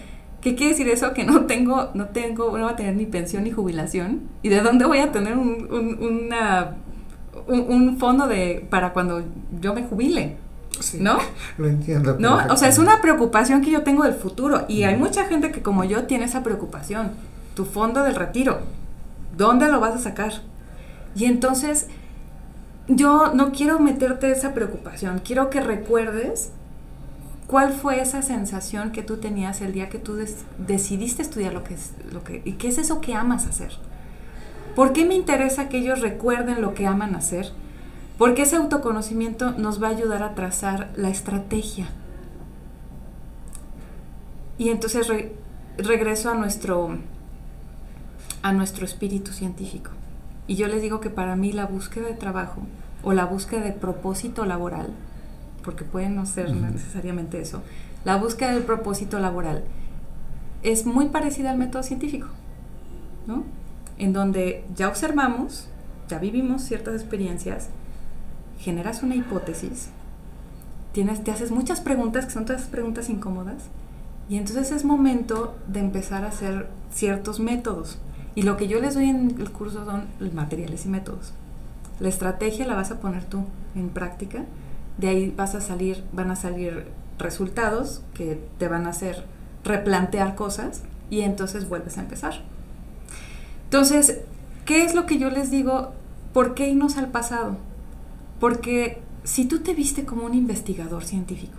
[0.46, 1.12] ¿Qué quiere decir eso?
[1.12, 4.28] Que no tengo, no tengo, no voy a tener ni pensión ni jubilación.
[4.42, 6.76] ¿Y de dónde voy a tener un, un, una,
[7.48, 9.24] un, fondo de, para cuando
[9.60, 10.36] yo me jubile?
[10.98, 11.18] ¿No?
[11.58, 12.16] Lo entiendo.
[12.18, 12.38] ¿No?
[12.50, 14.64] O sea, es una preocupación que yo tengo del futuro.
[14.68, 17.12] Y hay mucha gente que como yo tiene esa preocupación.
[17.54, 18.60] Tu fondo del retiro.
[19.36, 20.32] ¿Dónde lo vas a sacar?
[21.14, 21.88] Y entonces,
[22.88, 25.20] yo no quiero meterte esa preocupación.
[25.24, 26.50] Quiero que recuerdes
[27.46, 30.16] cuál fue esa sensación que tú tenías el día que tú
[30.58, 33.72] decidiste estudiar lo que es lo que y qué es eso que amas hacer.
[34.74, 37.52] ¿Por qué me interesa que ellos recuerden lo que aman hacer?
[38.18, 41.88] Porque ese autoconocimiento nos va a ayudar a trazar la estrategia.
[44.58, 45.06] Y entonces
[45.76, 46.98] regreso a nuestro,
[48.42, 49.90] a nuestro espíritu científico.
[50.46, 52.62] Y yo les digo que para mí la búsqueda de trabajo
[53.02, 54.88] o la búsqueda de propósito laboral,
[55.62, 57.62] porque puede no ser necesariamente eso,
[58.04, 59.64] la búsqueda del propósito laboral
[60.62, 62.28] es muy parecida al método científico,
[63.26, 63.44] ¿no?
[63.98, 65.68] En donde ya observamos,
[66.08, 67.68] ya vivimos ciertas experiencias,
[68.58, 69.88] generas una hipótesis,
[70.92, 73.64] tienes, te haces muchas preguntas, que son todas preguntas incómodas,
[74.28, 77.98] y entonces es momento de empezar a hacer ciertos métodos.
[78.34, 81.32] Y lo que yo les doy en el curso son materiales y métodos.
[82.00, 84.44] La estrategia la vas a poner tú en práctica,
[84.98, 86.86] de ahí vas a salir, van a salir
[87.18, 89.24] resultados que te van a hacer
[89.64, 92.42] replantear cosas y entonces vuelves a empezar.
[93.64, 94.20] Entonces,
[94.64, 95.92] ¿qué es lo que yo les digo?
[96.32, 97.56] ¿Por qué irnos al pasado?
[98.40, 101.58] Porque si tú te viste como un investigador científico,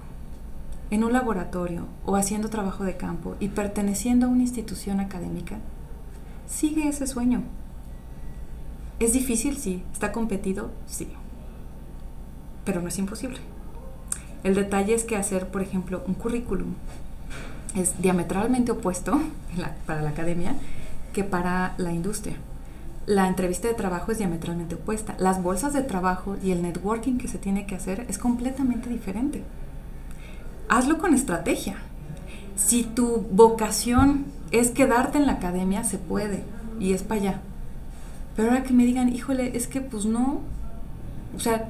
[0.90, 5.58] en un laboratorio o haciendo trabajo de campo y perteneciendo a una institución académica,
[6.48, 7.44] sigue ese sueño.
[9.00, 9.58] ¿Es difícil?
[9.58, 9.84] Sí.
[9.92, 10.72] ¿Está competido?
[10.88, 11.10] Sí.
[12.64, 13.40] Pero no es imposible.
[14.44, 16.76] El detalle es que hacer, por ejemplo, un currículum
[17.76, 19.20] es diametralmente opuesto
[19.86, 20.56] para la academia
[21.14, 22.38] que para la industria
[23.08, 25.16] la entrevista de trabajo es diametralmente opuesta.
[25.18, 29.44] Las bolsas de trabajo y el networking que se tiene que hacer es completamente diferente.
[30.68, 31.78] Hazlo con estrategia.
[32.58, 36.44] Si tu vocación es quedarte en la academia, se puede
[36.82, 37.42] y es para allá.
[38.36, 40.42] Pero ahora que me digan, híjole, es que pues no.
[41.34, 41.70] O sea,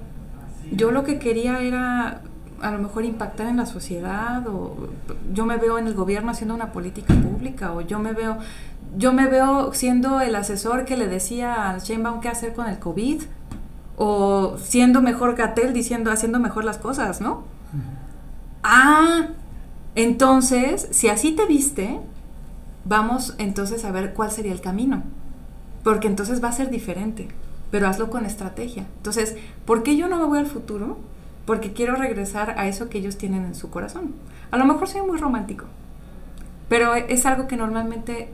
[0.72, 2.24] yo lo que quería era
[2.62, 4.90] a lo mejor impactar en la sociedad o
[5.34, 8.38] yo me veo en el gobierno haciendo una política pública o yo me veo
[8.98, 12.80] yo me veo siendo el asesor que le decía a Sheinbaum qué hacer con el
[12.80, 13.22] COVID
[13.98, 17.44] o siendo mejor Gatel diciendo haciendo mejor las cosas, ¿no?
[18.64, 19.28] Ah,
[19.96, 22.00] entonces, si así te viste,
[22.86, 25.04] vamos entonces a ver cuál sería el camino.
[25.84, 27.30] Porque entonces va a ser diferente,
[27.72, 28.86] pero hazlo con estrategia.
[28.98, 30.98] Entonces, ¿por qué yo no me voy al futuro?
[31.48, 34.14] Porque quiero regresar a eso que ellos tienen en su corazón.
[34.52, 35.66] A lo mejor soy muy romántico,
[36.68, 38.30] pero es algo que normalmente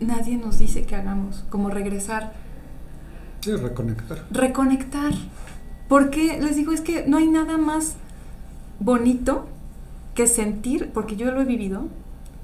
[0.00, 2.32] nadie nos dice que hagamos, como regresar.
[3.42, 4.24] Sí, reconectar.
[4.30, 5.12] Reconectar.
[5.88, 7.96] Porque les digo, es que no hay nada más
[8.80, 9.46] bonito
[10.14, 11.88] que sentir, porque yo lo he vivido,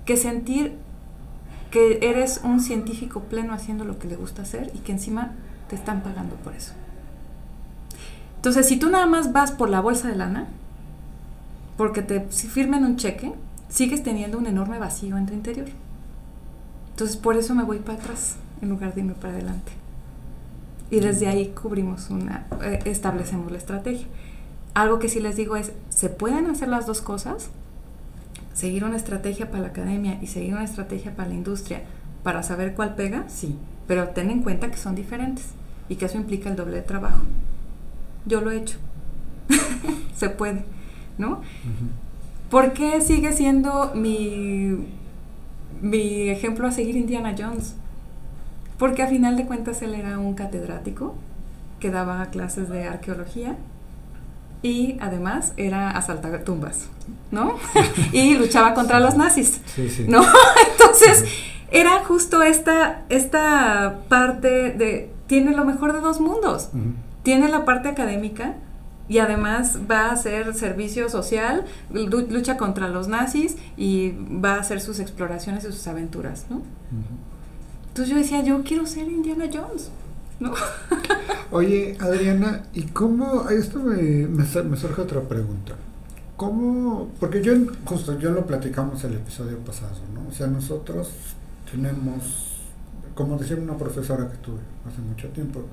[0.05, 0.77] que sentir
[1.71, 5.33] que eres un científico pleno haciendo lo que le gusta hacer y que encima
[5.71, 6.75] te están pagando por eso.
[8.43, 10.49] Entonces, si tú nada más vas por la bolsa de lana,
[11.77, 13.33] porque te firmen un cheque,
[13.69, 15.69] sigues teniendo un enorme vacío en tu interior.
[16.91, 19.71] Entonces por eso me voy para atrás en lugar de irme para adelante.
[20.91, 24.09] Y desde ahí cubrimos una, eh, establecemos la estrategia.
[24.75, 27.49] Algo que sí les digo es, ¿se pueden hacer las dos cosas?
[28.55, 31.83] Seguir una estrategia para la academia y seguir una estrategia para la industria
[32.25, 35.47] para saber cuál pega, sí, pero ten en cuenta que son diferentes
[35.89, 37.23] y que eso implica el doble de trabajo.
[38.27, 38.79] Yo lo he hecho.
[40.17, 40.65] Se puede,
[41.19, 41.43] ¿no?
[42.51, 44.79] ¿Por qué sigue siendo mi
[45.83, 47.75] mi ejemplo a seguir Indiana Jones.
[48.79, 51.15] Porque a final de cuentas él era un catedrático
[51.81, 53.57] que daba clases de arqueología
[54.63, 56.89] y además era asaltar tumbas,
[57.31, 57.57] ¿no?
[58.13, 59.61] y luchaba contra los nazis,
[60.07, 60.23] ¿no?
[60.73, 61.25] Entonces,
[61.71, 66.69] era justo esta, esta parte de, tiene lo mejor de dos mundos.
[67.23, 68.57] Tiene la parte académica,
[69.09, 74.81] y además va a hacer servicio social, lucha contra los nazis y va a hacer
[74.81, 76.63] sus exploraciones y sus aventuras, ¿no?
[77.89, 79.91] Entonces yo decía, yo quiero ser Indiana Jones,
[80.41, 80.55] ¿no?
[81.51, 85.75] Oye, Adriana, ¿y cómo, esto me, me, surge otra pregunta,
[86.39, 87.53] ¿cómo, porque yo,
[87.85, 90.27] justo, yo lo platicamos el episodio pasado, ¿no?
[90.29, 91.11] O sea, nosotros
[91.71, 92.61] tenemos,
[93.15, 95.65] como decía una profesora que tuve hace mucho tiempo,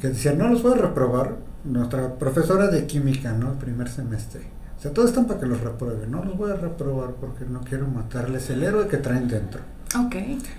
[0.00, 3.52] que decía, no los voy a reprobar, nuestra profesora de química, ¿no?
[3.52, 4.40] El primer semestre.
[4.78, 7.60] O sea, todos están para que los reprueben, no los voy a reprobar porque no
[7.60, 9.60] quiero matarles el héroe que traen dentro.
[9.98, 10.14] Ok.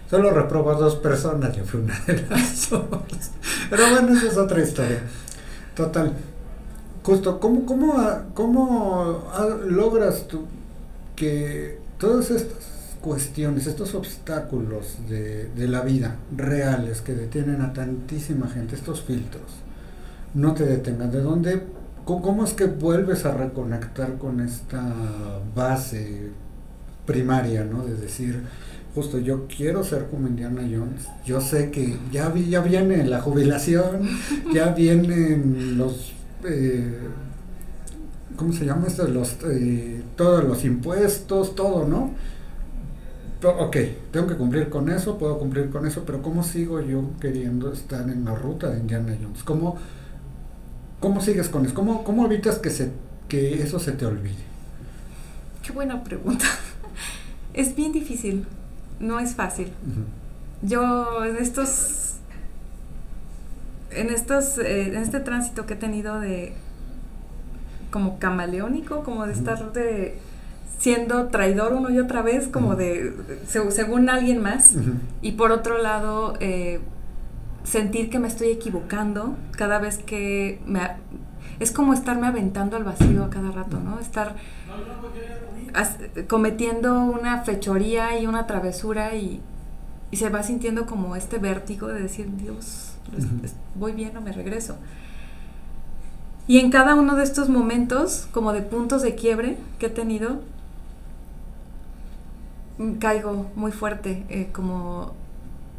[0.10, 2.84] Solo reprobo a dos personas, y fue una de las dos.
[3.70, 5.00] Pero bueno, esa es otra historia.
[5.76, 6.13] Total.
[7.02, 7.96] Justo, ¿cómo, cómo,
[8.36, 9.24] cómo
[9.65, 10.46] logras tú
[11.15, 12.71] que todas estas
[13.02, 19.44] cuestiones, estos obstáculos de, de, la vida reales que detienen a tantísima gente, estos filtros,
[20.34, 21.12] no te detengan?
[21.12, 21.64] ¿De dónde,
[22.06, 24.84] cómo es que vuelves a reconectar con esta
[25.56, 26.30] base
[27.06, 27.86] primaria, ¿no?
[27.86, 28.44] De decir,
[28.94, 31.08] justo yo quiero ser como Indiana Jones.
[31.26, 34.08] Yo sé que ya, vi, ya viene la jubilación,
[34.54, 36.14] ya vienen los...
[36.46, 36.98] Eh,
[38.36, 39.08] ¿Cómo se llama esto?
[39.08, 42.12] Los, eh, todos los impuestos, todo, ¿no?
[43.49, 43.77] Ok,
[44.12, 48.10] tengo que cumplir con eso, puedo cumplir con eso, pero ¿cómo sigo yo queriendo estar
[48.10, 49.43] en la ruta de Indiana Jones?
[49.43, 49.77] ¿Cómo,
[50.99, 51.73] cómo sigues con eso?
[51.73, 52.91] ¿Cómo, cómo evitas que, se,
[53.27, 54.43] que eso se te olvide?
[55.63, 56.45] Qué buena pregunta.
[57.54, 58.45] Es bien difícil,
[59.01, 59.73] no es fácil.
[60.62, 62.13] Yo en estos,
[63.89, 66.54] en estos, eh, en este tránsito que he tenido de
[67.91, 70.17] como camaleónico, como de estar de
[70.82, 73.13] siendo traidor uno y otra vez, como de
[73.48, 74.74] según alguien más,
[75.22, 76.80] y por otro lado eh,
[77.63, 80.82] sentir que me estoy equivocando cada vez que me
[81.60, 84.00] es como estarme aventando al vacío a cada rato, ¿no?
[84.00, 84.36] Estar
[86.28, 89.39] cometiendo una fechoría y una travesura y,
[90.12, 92.94] se va sintiendo como este vértigo de decir, Dios,
[93.76, 94.78] voy bien o me regreso.
[96.48, 100.41] Y en cada uno de estos momentos, como de puntos de quiebre que he tenido,
[103.00, 105.13] caigo muy fuerte, eh, como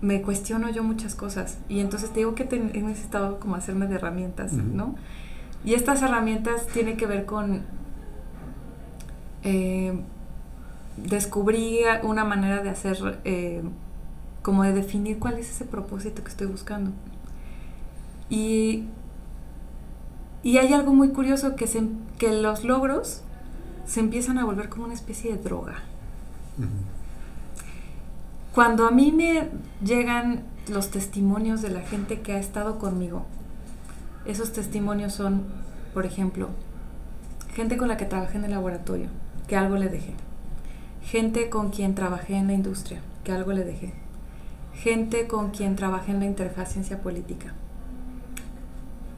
[0.01, 1.59] me cuestiono yo muchas cosas.
[1.69, 4.97] Y entonces te digo que he necesitado como hacerme de herramientas, ¿no?
[5.65, 7.63] Y estas herramientas tienen que ver con
[9.45, 10.01] eh,
[10.97, 13.63] descubrí una manera de hacer, eh,
[14.43, 16.91] como de definir cuál es ese propósito que estoy buscando.
[18.29, 18.85] Y,
[20.43, 21.83] y hay algo muy curioso que, se,
[22.19, 23.23] que los logros
[23.87, 25.83] se empiezan a volver como una especie de droga.
[28.55, 29.49] Cuando a mí me
[29.83, 33.25] llegan los testimonios de la gente que ha estado conmigo,
[34.27, 35.45] esos testimonios son,
[35.95, 36.51] por ejemplo,
[37.55, 39.09] gente con la que trabajé en el laboratorio,
[39.49, 40.13] que algo le dejé.
[41.03, 43.95] Gente con quien trabajé en la industria, que algo le dejé.
[44.75, 47.55] Gente con quien trabajé en la interfaz ciencia política.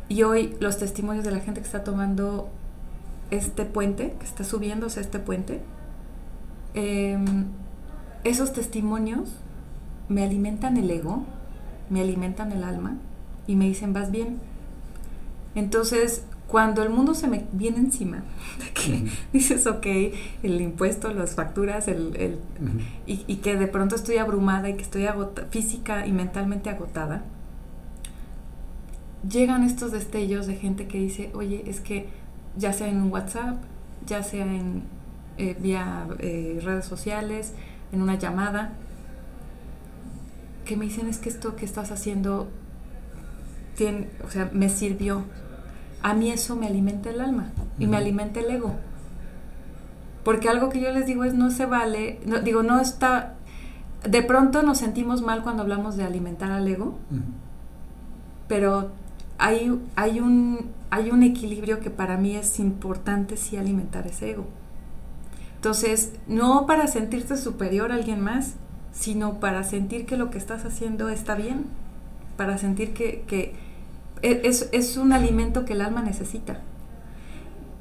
[0.09, 2.49] Y hoy los testimonios de la gente que está tomando
[3.31, 5.61] este puente, que está subiéndose a este puente,
[6.75, 7.47] em,
[8.25, 9.31] esos testimonios
[10.09, 11.25] me alimentan el ego,
[11.91, 12.97] me alimentan el alma
[13.47, 14.39] y me dicen, vas bien.
[15.55, 18.23] Entonces, cuando el mundo se me viene encima,
[18.59, 19.87] de que dices, ok,
[20.43, 22.39] el impuesto, las facturas, el,
[23.07, 25.07] y, que de pronto estoy abrumada y que estoy
[25.51, 27.25] física y mentalmente agotada,
[29.29, 32.09] llegan estos destellos de gente que dice, oye, es que
[32.57, 33.57] ya sea en WhatsApp,
[34.07, 34.83] ya sea en
[35.39, 37.55] eh, vía eh, redes sociales,
[37.95, 38.73] en una llamada,
[40.67, 42.49] que me dicen es que esto que estás haciendo,
[43.77, 45.25] tiene, o sea, me sirvió
[46.05, 47.47] a mí eso me alimenta el alma
[47.79, 48.75] y me alimenta el ego.
[50.23, 53.37] Porque algo que yo les digo es no se vale, digo, no está,
[54.07, 56.99] de pronto nos sentimos mal cuando hablamos de alimentar al ego,
[58.49, 58.91] pero
[59.39, 64.45] hay, hay, un, hay un equilibrio que para mí es importante sí alimentar ese ego.
[65.65, 68.53] Entonces, no para sentirte superior a alguien más,
[68.93, 71.65] sino para sentir que lo que estás haciendo está bien,
[72.37, 73.55] para sentir que, que
[74.21, 76.61] e, es, es, un alimento que el alma necesita.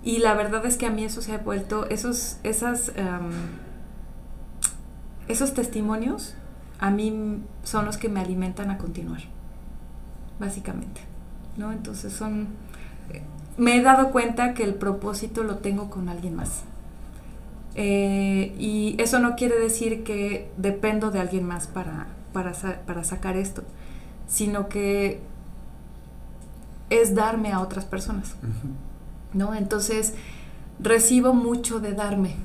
[0.01, 2.93] Y la verdad es que a mí eso se ha vuelto, esos, esas,
[5.27, 6.35] esos testimonios
[6.79, 9.23] a mí son los que me alimentan a continuar,
[10.39, 11.01] básicamente.
[11.57, 11.73] ¿no?
[11.73, 12.47] Entonces son,
[13.57, 16.63] me he dado cuenta que el propósito lo tengo con alguien más.
[17.75, 22.53] Eh, y eso no quiere decir que dependo de alguien más para, para,
[22.85, 23.63] para sacar esto,
[24.27, 25.21] sino que
[26.89, 28.35] es darme a otras personas.
[29.33, 29.55] ¿No?
[29.55, 30.13] Entonces,
[30.79, 32.35] recibo mucho de darme.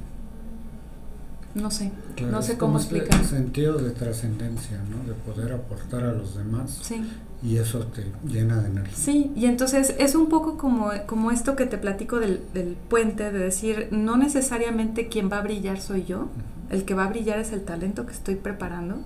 [1.55, 1.90] No sé,
[2.30, 3.24] no sé cómo este explicar.
[3.24, 5.02] sentido de trascendencia, ¿no?
[5.09, 6.78] De poder aportar a los demás.
[6.82, 7.02] Sí.
[7.43, 8.97] Y eso te llena de energía.
[8.97, 13.30] Sí, y entonces es un poco como, como esto que te platico del, del puente,
[13.30, 16.28] de decir, no necesariamente quien va a brillar soy yo,
[16.70, 18.97] el que va a brillar es el talento que estoy preparando,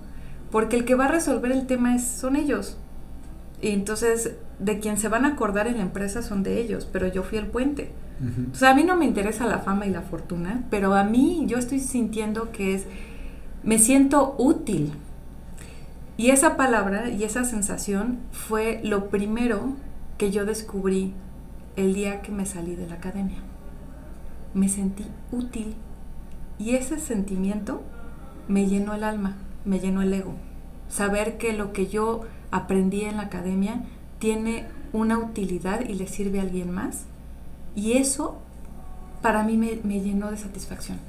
[0.51, 2.77] porque el que va a resolver el tema es, son ellos.
[3.61, 7.07] Y entonces, de quien se van a acordar en la empresa son de ellos, pero
[7.07, 7.91] yo fui el puente.
[8.51, 11.43] O sea, a mí no me interesa la fama y la fortuna, pero a mí
[11.47, 12.85] yo estoy sintiendo que es,
[13.63, 14.93] me siento útil.
[16.15, 19.73] Y esa palabra y esa sensación fue lo primero
[20.17, 21.13] que yo descubrí
[21.75, 23.39] el día que me salí de la academia.
[24.53, 25.75] Me sentí útil
[26.59, 27.81] y ese sentimiento
[28.47, 30.35] me llenó el alma, me llenó el ego.
[30.87, 33.83] Saber que lo que yo aprendí en la academia
[34.19, 37.05] tiene una utilidad y le sirve a alguien más.
[37.75, 38.37] Y eso
[39.23, 40.99] para mí me, me llenó de satisfacción.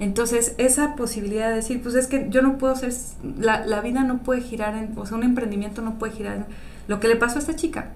[0.00, 2.92] Entonces, esa posibilidad de decir, pues es que yo no puedo ser,
[3.38, 6.46] la, la vida no puede girar, en, o sea, un emprendimiento no puede girar en
[6.88, 7.90] lo que le pasó a esta chica.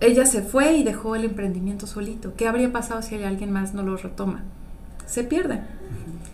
[0.00, 2.34] Ella se fue y dejó el emprendimiento solito.
[2.34, 4.42] ¿Qué habría pasado si alguien más no lo retoma?
[5.06, 5.60] Se pierde.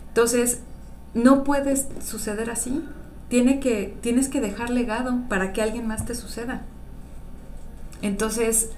[0.07, 0.61] Entonces,
[1.13, 2.83] no puedes suceder así.
[3.29, 6.63] Tiene que, tienes que dejar legado para que alguien más te suceda.
[8.01, 8.71] Entonces,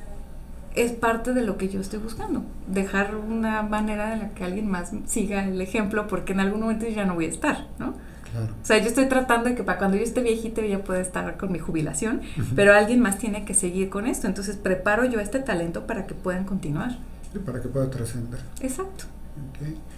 [0.81, 2.43] es parte de lo que yo estoy buscando.
[2.67, 6.87] Dejar una manera en la que alguien más siga el ejemplo, porque en algún momento
[6.87, 7.93] ya no voy a estar, ¿no?
[8.31, 8.53] Claro.
[8.61, 11.37] O sea, yo estoy tratando de que para cuando yo esté viejita ya pueda estar
[11.37, 12.21] con mi jubilación,
[12.55, 14.27] pero alguien más tiene que seguir con esto.
[14.27, 16.97] Entonces preparo yo este talento para que puedan continuar.
[17.33, 18.39] Y para que pueda trascender.
[18.61, 19.05] Exacto.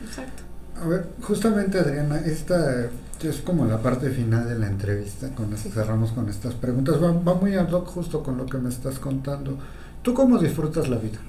[0.05, 0.43] Exacto.
[0.81, 2.89] A ver, justamente Adriana, esta
[3.21, 7.01] es como la parte final de la entrevista, con cerramos con estas preguntas.
[7.01, 9.57] Va, va muy ad hoc justo con lo que me estás contando.
[10.01, 11.19] ¿Tú cómo disfrutas la vida?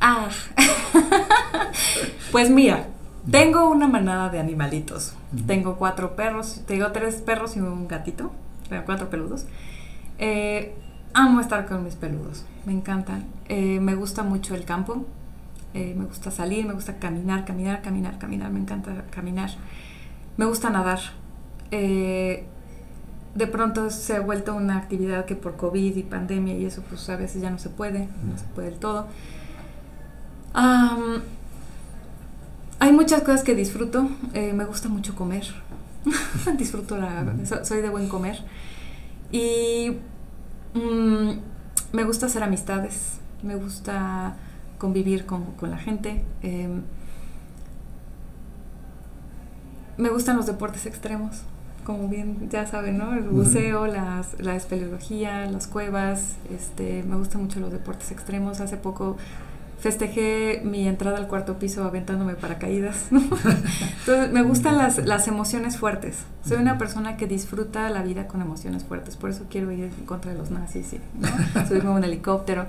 [0.00, 0.28] Ah,
[2.32, 2.86] pues mira,
[3.28, 5.14] tengo una manada de animalitos.
[5.46, 8.30] Tengo cuatro perros, tengo tres perros y un gatito,
[8.84, 9.46] cuatro peludos.
[10.18, 10.76] Eh,
[11.12, 13.24] amo estar con mis peludos, me encantan.
[13.48, 15.04] Eh, me gusta mucho el campo,
[15.74, 19.50] eh, me gusta salir, me gusta caminar, caminar, caminar, caminar, me encanta caminar.
[20.36, 21.00] Me gusta nadar
[23.36, 27.06] de pronto se ha vuelto una actividad que por COVID y pandemia y eso pues
[27.10, 29.06] a veces ya no se puede, no se puede del todo.
[32.78, 35.44] hay muchas cosas que disfruto, eh, me gusta mucho comer,
[36.56, 37.26] disfruto la,
[37.62, 38.42] soy de buen comer.
[39.30, 39.98] Y
[40.72, 41.30] mm,
[41.92, 44.36] me gusta hacer amistades, me gusta
[44.78, 46.24] convivir con, la gente.
[46.42, 46.82] Em,
[49.98, 51.42] me gustan los deportes extremos
[51.86, 53.14] como bien ya saben, ¿no?
[53.14, 58.60] El buceo, las, la espeleología, las cuevas, este, me gustan mucho los deportes extremos.
[58.60, 59.16] Hace poco
[59.78, 63.06] festejé mi entrada al cuarto piso aventándome paracaídas.
[63.10, 66.18] Entonces, me gustan las, las emociones fuertes.
[66.44, 70.06] Soy una persona que disfruta la vida con emociones fuertes, por eso quiero ir en
[70.06, 71.28] contra de los nazis, ¿no?
[71.68, 72.66] subirme a un helicóptero.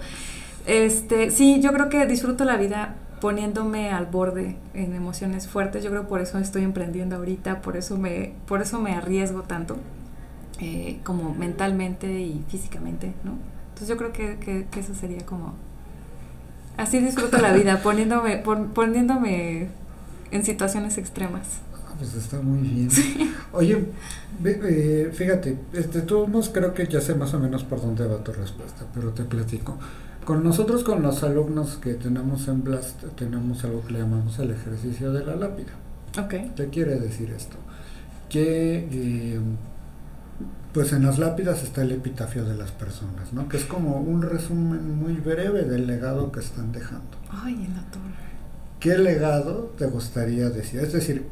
[0.68, 5.84] Este, sí, yo creo que disfruto la vida poniéndome al borde en emociones fuertes.
[5.84, 9.78] Yo creo por eso estoy emprendiendo ahorita, por eso me, por eso me arriesgo tanto,
[10.60, 13.34] eh, como mentalmente y físicamente, ¿no?
[13.70, 15.56] Entonces yo creo que, eso sería como...
[16.78, 19.68] Así disfruto la vida, poniéndome, poniéndome
[20.32, 21.60] en situaciones extremas.
[21.74, 22.90] Ah, pues está muy bien.
[23.52, 23.86] Oye,
[24.44, 28.32] eh, fíjate, este, todos creo que ya sé más o menos por dónde va tu
[28.32, 29.78] respuesta, pero te platico.
[30.28, 34.52] Con nosotros, con los alumnos que tenemos en Blast, tenemos algo que le llamamos el
[34.52, 35.72] ejercicio de la lápida.
[36.54, 37.56] ¿Qué quiere decir esto?
[38.28, 39.40] Que eh,
[40.74, 43.48] pues en las lápidas está el epitafio de las personas, ¿no?
[43.48, 47.18] Que es como un resumen muy breve del legado que están dejando.
[47.32, 48.28] Ay, en la torre.
[48.82, 50.82] ¿Qué legado te gustaría decir?
[50.82, 51.26] Es decir,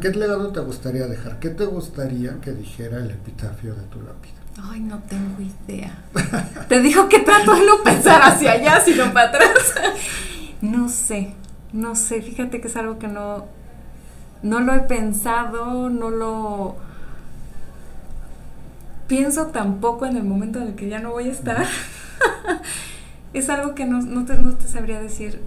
[0.00, 1.40] ¿qué legado te gustaría dejar?
[1.40, 4.35] ¿Qué te gustaría que dijera el epitafio de tu lápida?
[4.62, 5.94] Ay, no tengo idea.
[6.68, 9.74] Te dijo que trato de no pensar hacia allá, sino para atrás.
[10.62, 11.34] No sé,
[11.74, 12.22] no sé.
[12.22, 13.44] Fíjate que es algo que no,
[14.42, 16.76] no lo he pensado, no lo
[19.06, 21.66] pienso tampoco en el momento en el que ya no voy a estar.
[23.34, 25.42] es algo que no, no, te, no te sabría decir.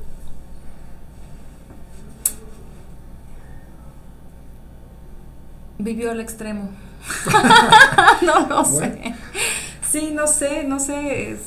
[5.80, 6.70] Vivió al extremo.
[8.26, 9.16] no lo sé.
[9.90, 11.38] Sí, no sé, no sé.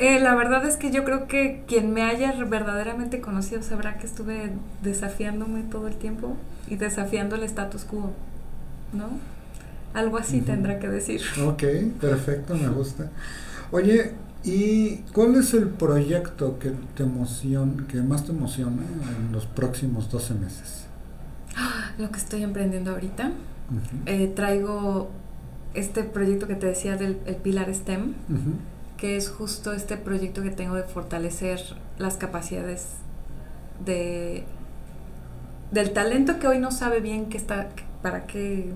[0.00, 4.06] Eh, la verdad es que yo creo que quien me haya verdaderamente conocido sabrá que
[4.06, 4.50] estuve
[4.82, 6.36] desafiándome todo el tiempo
[6.68, 8.12] y desafiando el status quo,
[8.94, 9.10] ¿no?
[9.92, 11.20] Algo así tendrá que decir.
[11.44, 11.64] Ok,
[12.00, 13.10] perfecto, me gusta.
[13.72, 18.82] Oye, ¿y cuál es el proyecto que te emociona, que más te emociona
[19.18, 20.86] en los próximos 12 meses?
[22.00, 23.32] Lo que estoy emprendiendo ahorita.
[24.06, 25.10] Eh, traigo
[25.74, 28.14] este proyecto que te decía del Pilar STEM,
[28.96, 31.60] que es justo este proyecto que tengo de fortalecer
[31.98, 32.86] las capacidades
[33.84, 34.44] de
[35.70, 37.68] del talento que hoy no sabe bien que está
[38.02, 38.72] para qué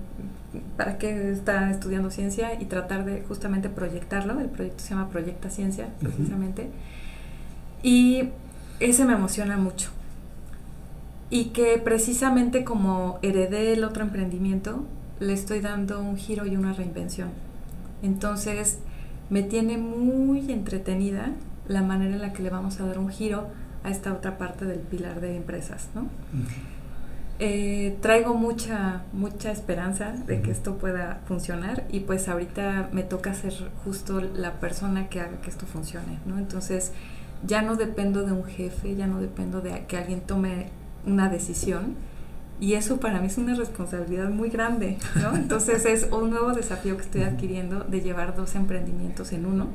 [0.77, 4.39] para qué está estudiando ciencia y tratar de justamente proyectarlo.
[4.39, 6.69] El proyecto se llama Proyecta Ciencia, precisamente.
[7.83, 8.29] Y
[8.79, 9.91] ese me emociona mucho
[11.29, 14.85] y que precisamente como heredé el otro emprendimiento,
[15.19, 17.29] le estoy dando un giro y una reinvención.
[18.03, 18.79] Entonces,
[19.29, 21.31] me tiene muy entretenida
[21.67, 23.47] la manera en la que le vamos a dar un giro
[23.83, 26.07] a esta otra parte del pilar de empresas, ¿no?
[27.37, 33.33] Eh, traigo mucha, mucha esperanza de que esto pueda funcionar y pues ahorita me toca
[33.33, 33.53] ser
[33.83, 36.37] justo la persona que haga que esto funcione, ¿no?
[36.37, 36.93] Entonces
[37.45, 40.67] ya no dependo de un jefe, ya no dependo de que alguien tome
[41.05, 41.95] una decisión
[42.59, 45.35] y eso para mí es una responsabilidad muy grande, ¿no?
[45.35, 49.67] Entonces es un nuevo desafío que estoy adquiriendo de llevar dos emprendimientos en uno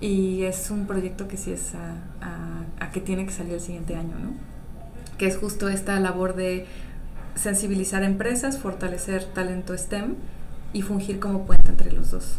[0.00, 3.96] y es un proyecto que sí es a, a que tiene que salir el siguiente
[3.96, 4.54] año, ¿no?
[5.18, 6.66] que es justo esta labor de
[7.34, 10.14] sensibilizar empresas, fortalecer talento STEM
[10.72, 12.36] y fungir como puente entre los dos.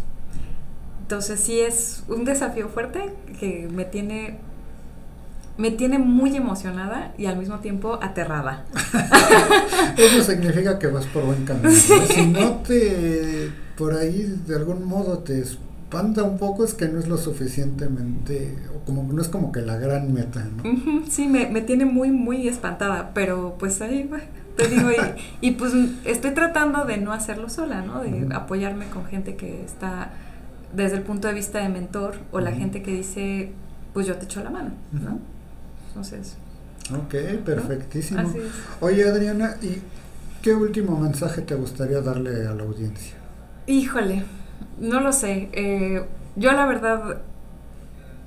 [1.02, 4.40] Entonces sí es un desafío fuerte que me tiene
[5.58, 8.66] me tiene muy emocionada y al mismo tiempo aterrada.
[9.98, 11.72] Eso significa que vas por buen camino.
[11.72, 17.00] Si no te por ahí de algún modo te espanta un poco es que no
[17.00, 21.04] es lo suficientemente, o como no es como que la gran meta, ¿no?
[21.10, 24.10] sí, me, me, tiene muy, muy espantada, pero pues ahí,
[24.56, 24.90] te digo,
[25.42, 25.74] y, pues
[26.06, 28.02] estoy tratando de no hacerlo sola, ¿no?
[28.02, 30.12] De apoyarme con gente que está
[30.74, 33.52] desde el punto de vista de mentor o la gente que dice,
[33.94, 35.20] pues yo te echo la mano, ¿no?
[35.96, 36.36] Entonces...
[36.94, 37.16] Ok,
[37.46, 38.32] perfectísimo.
[38.82, 39.82] Oye, Adriana, ¿y
[40.42, 43.16] qué último mensaje te gustaría darle a la audiencia?
[43.66, 44.26] Híjole,
[44.78, 45.50] no lo sé.
[45.54, 47.22] Eh, yo la verdad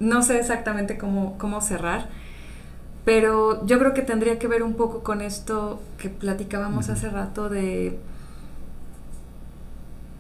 [0.01, 2.09] no sé exactamente cómo, cómo cerrar,
[3.05, 7.51] pero yo creo que tendría que ver un poco con esto que platicábamos hace rato
[7.51, 7.99] de...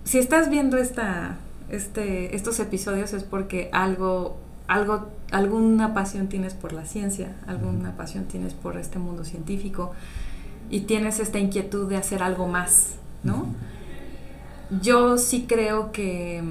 [0.05, 1.39] Si estás viendo esta,
[1.71, 4.39] este, estos episodios es porque algo,
[4.69, 9.93] algo, alguna pasión tienes por la ciencia, alguna pasión tienes por este mundo científico
[10.71, 12.95] y tienes esta inquietud de hacer algo más,
[13.25, 13.47] ¿no?
[14.71, 16.43] yo sí creo que,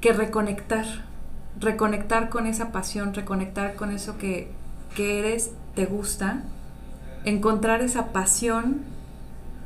[0.00, 0.86] que reconectar,
[1.60, 4.50] reconectar con esa pasión, reconectar con eso que,
[4.96, 6.42] eres, te gusta,
[7.24, 8.82] encontrar esa pasión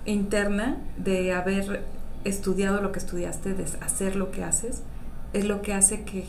[0.06, 1.84] interna de haber
[2.24, 4.82] estudiado lo que estudiaste, de hacer lo que haces,
[5.32, 6.24] es lo que hace que,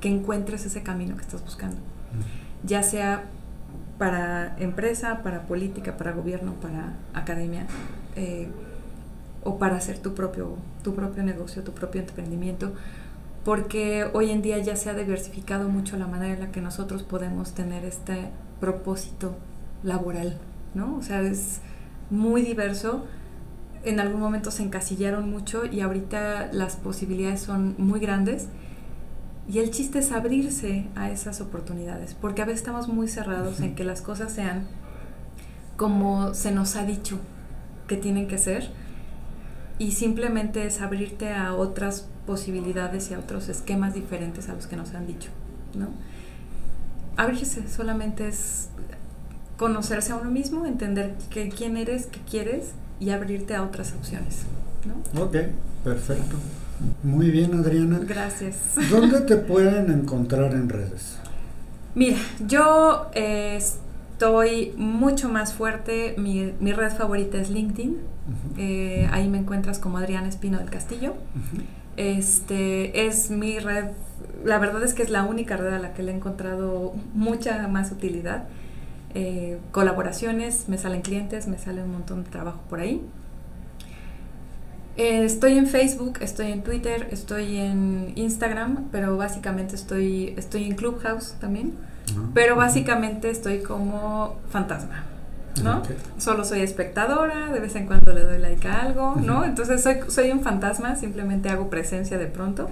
[0.00, 1.76] que encuentres ese camino que estás buscando.
[2.64, 3.24] Ya sea
[3.98, 7.66] para empresa, para política, para gobierno, para academia,
[8.16, 8.48] eh,
[9.44, 12.72] o para hacer tu propio, tu propio negocio, tu propio emprendimiento,
[13.44, 17.02] porque hoy en día ya se ha diversificado mucho la manera en la que nosotros
[17.02, 18.30] podemos tener este
[18.60, 19.34] propósito
[19.82, 20.38] laboral,
[20.74, 20.96] ¿no?
[20.96, 21.60] O sea, es
[22.10, 23.04] muy diverso.
[23.84, 28.46] En algún momento se encasillaron mucho y ahorita las posibilidades son muy grandes.
[29.48, 33.74] Y el chiste es abrirse a esas oportunidades, porque a veces estamos muy cerrados en
[33.74, 34.66] que las cosas sean
[35.76, 37.18] como se nos ha dicho,
[37.88, 38.70] que tienen que ser
[39.78, 44.76] y simplemente es abrirte a otras posibilidades y a otros esquemas diferentes a los que
[44.76, 45.30] nos han dicho,
[45.74, 45.88] ¿no?
[47.16, 48.68] Abrirse solamente es
[49.62, 54.40] conocerse a uno mismo, entender que, quién eres, qué quieres y abrirte a otras opciones,
[54.84, 55.22] ¿no?
[55.22, 55.36] Ok,
[55.84, 56.34] perfecto.
[57.04, 58.00] Muy bien, Adriana.
[58.02, 58.56] Gracias.
[58.90, 61.16] ¿Dónde te pueden encontrar en redes?
[61.94, 66.16] Mira, yo eh, estoy mucho más fuerte.
[66.18, 67.98] Mi, mi red favorita es LinkedIn.
[68.58, 71.14] Eh, ahí me encuentras como Adriana Espino del Castillo.
[71.96, 73.90] Este es mi red.
[74.44, 77.68] La verdad es que es la única red a la que le he encontrado mucha
[77.68, 78.48] más utilidad.
[79.14, 83.02] Eh, colaboraciones, me salen clientes, me sale un montón de trabajo por ahí.
[84.96, 90.76] Eh, estoy en Facebook, estoy en Twitter, estoy en Instagram, pero básicamente estoy, estoy en
[90.76, 91.74] Clubhouse también.
[92.34, 95.04] Pero básicamente estoy como fantasma,
[95.62, 95.82] ¿no?
[96.18, 99.44] Solo soy espectadora, de vez en cuando le doy like a algo, ¿no?
[99.44, 102.68] Entonces soy, soy un fantasma, simplemente hago presencia de pronto.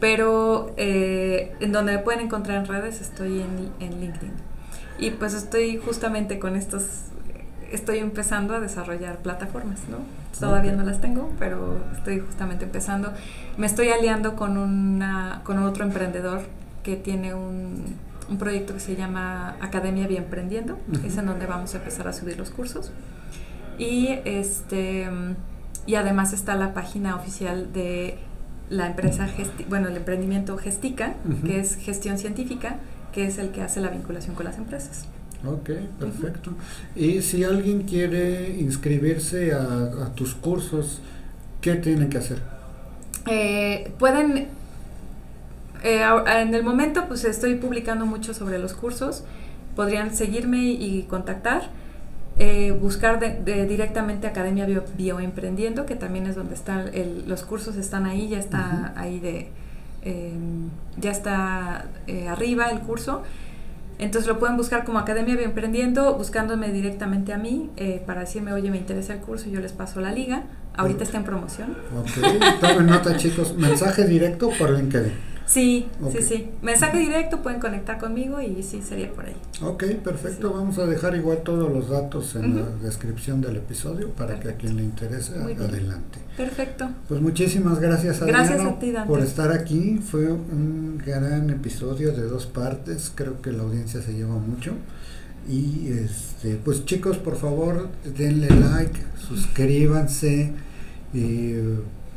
[0.00, 4.53] Pero eh, en donde me pueden encontrar en redes estoy en, en LinkedIn.
[4.98, 6.84] Y pues estoy justamente con estos,
[7.70, 9.98] estoy empezando a desarrollar plataformas, ¿no?
[10.38, 13.12] Todavía no las tengo, pero estoy justamente empezando.
[13.56, 16.42] Me estoy aliando con, una, con otro emprendedor
[16.82, 17.96] que tiene un
[18.28, 22.12] un proyecto que se llama Academia Bien Emprendiendo, es en donde vamos a empezar a
[22.12, 22.90] subir los cursos.
[23.78, 25.08] Y, este,
[25.86, 28.18] y además está la página oficial de
[28.70, 29.28] la empresa,
[29.68, 31.14] bueno, el emprendimiento Gestica,
[31.44, 32.76] que es gestión científica,
[33.14, 35.06] que es el que hace la vinculación con las empresas.
[35.46, 36.52] Ok, perfecto.
[36.96, 41.00] Y si alguien quiere inscribirse a, tus cursos,
[41.60, 42.38] ¿qué tienen que hacer?
[43.26, 44.48] Eh, pueden
[45.82, 49.22] eh, en el momento pues estoy publicando mucho sobre los cursos,
[49.76, 51.70] podrían seguirme y contactar.
[52.36, 56.90] Eh, buscar de, directamente Academia Bio, Bioemprendiendo, que también es donde están
[57.28, 59.50] los cursos están ahí, ya está ahí de,
[60.04, 63.22] em, ya está eh, arriba el curso.
[63.98, 68.70] Entonces lo pueden buscar como Academia Bioemprendiendo, buscándome directamente a mí eh, para decirme, oye,
[68.70, 70.42] me interesa el curso, yo les paso la liga.
[70.76, 71.76] Ahorita está en promoción.
[71.96, 75.33] Ok, tomen nota chicos, mensaje directo por LinkedIn.
[75.46, 76.50] Sí, sí, sí.
[76.62, 79.36] Mensaje directo, pueden conectar conmigo y sí, sería por ahí.
[79.62, 80.52] Ok, perfecto.
[80.52, 84.56] Vamos a dejar igual todos los datos en la descripción del episodio para que a
[84.56, 86.18] quien le interese adelante.
[86.36, 86.88] Perfecto.
[87.08, 89.98] Pues muchísimas gracias, Adriano, por estar aquí.
[89.98, 93.12] Fue un gran episodio de dos partes.
[93.14, 94.72] Creo que la audiencia se lleva mucho.
[95.48, 100.52] Y este, pues chicos, por favor, denle like, suscríbanse
[101.12, 101.52] y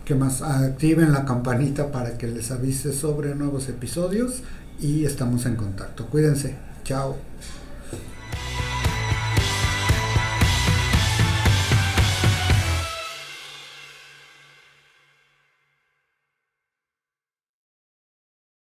[0.07, 4.41] que más activen la campanita para que les avise sobre nuevos episodios
[4.79, 6.05] y estamos en contacto.
[6.05, 6.55] Cuídense.
[6.85, 7.17] Chao.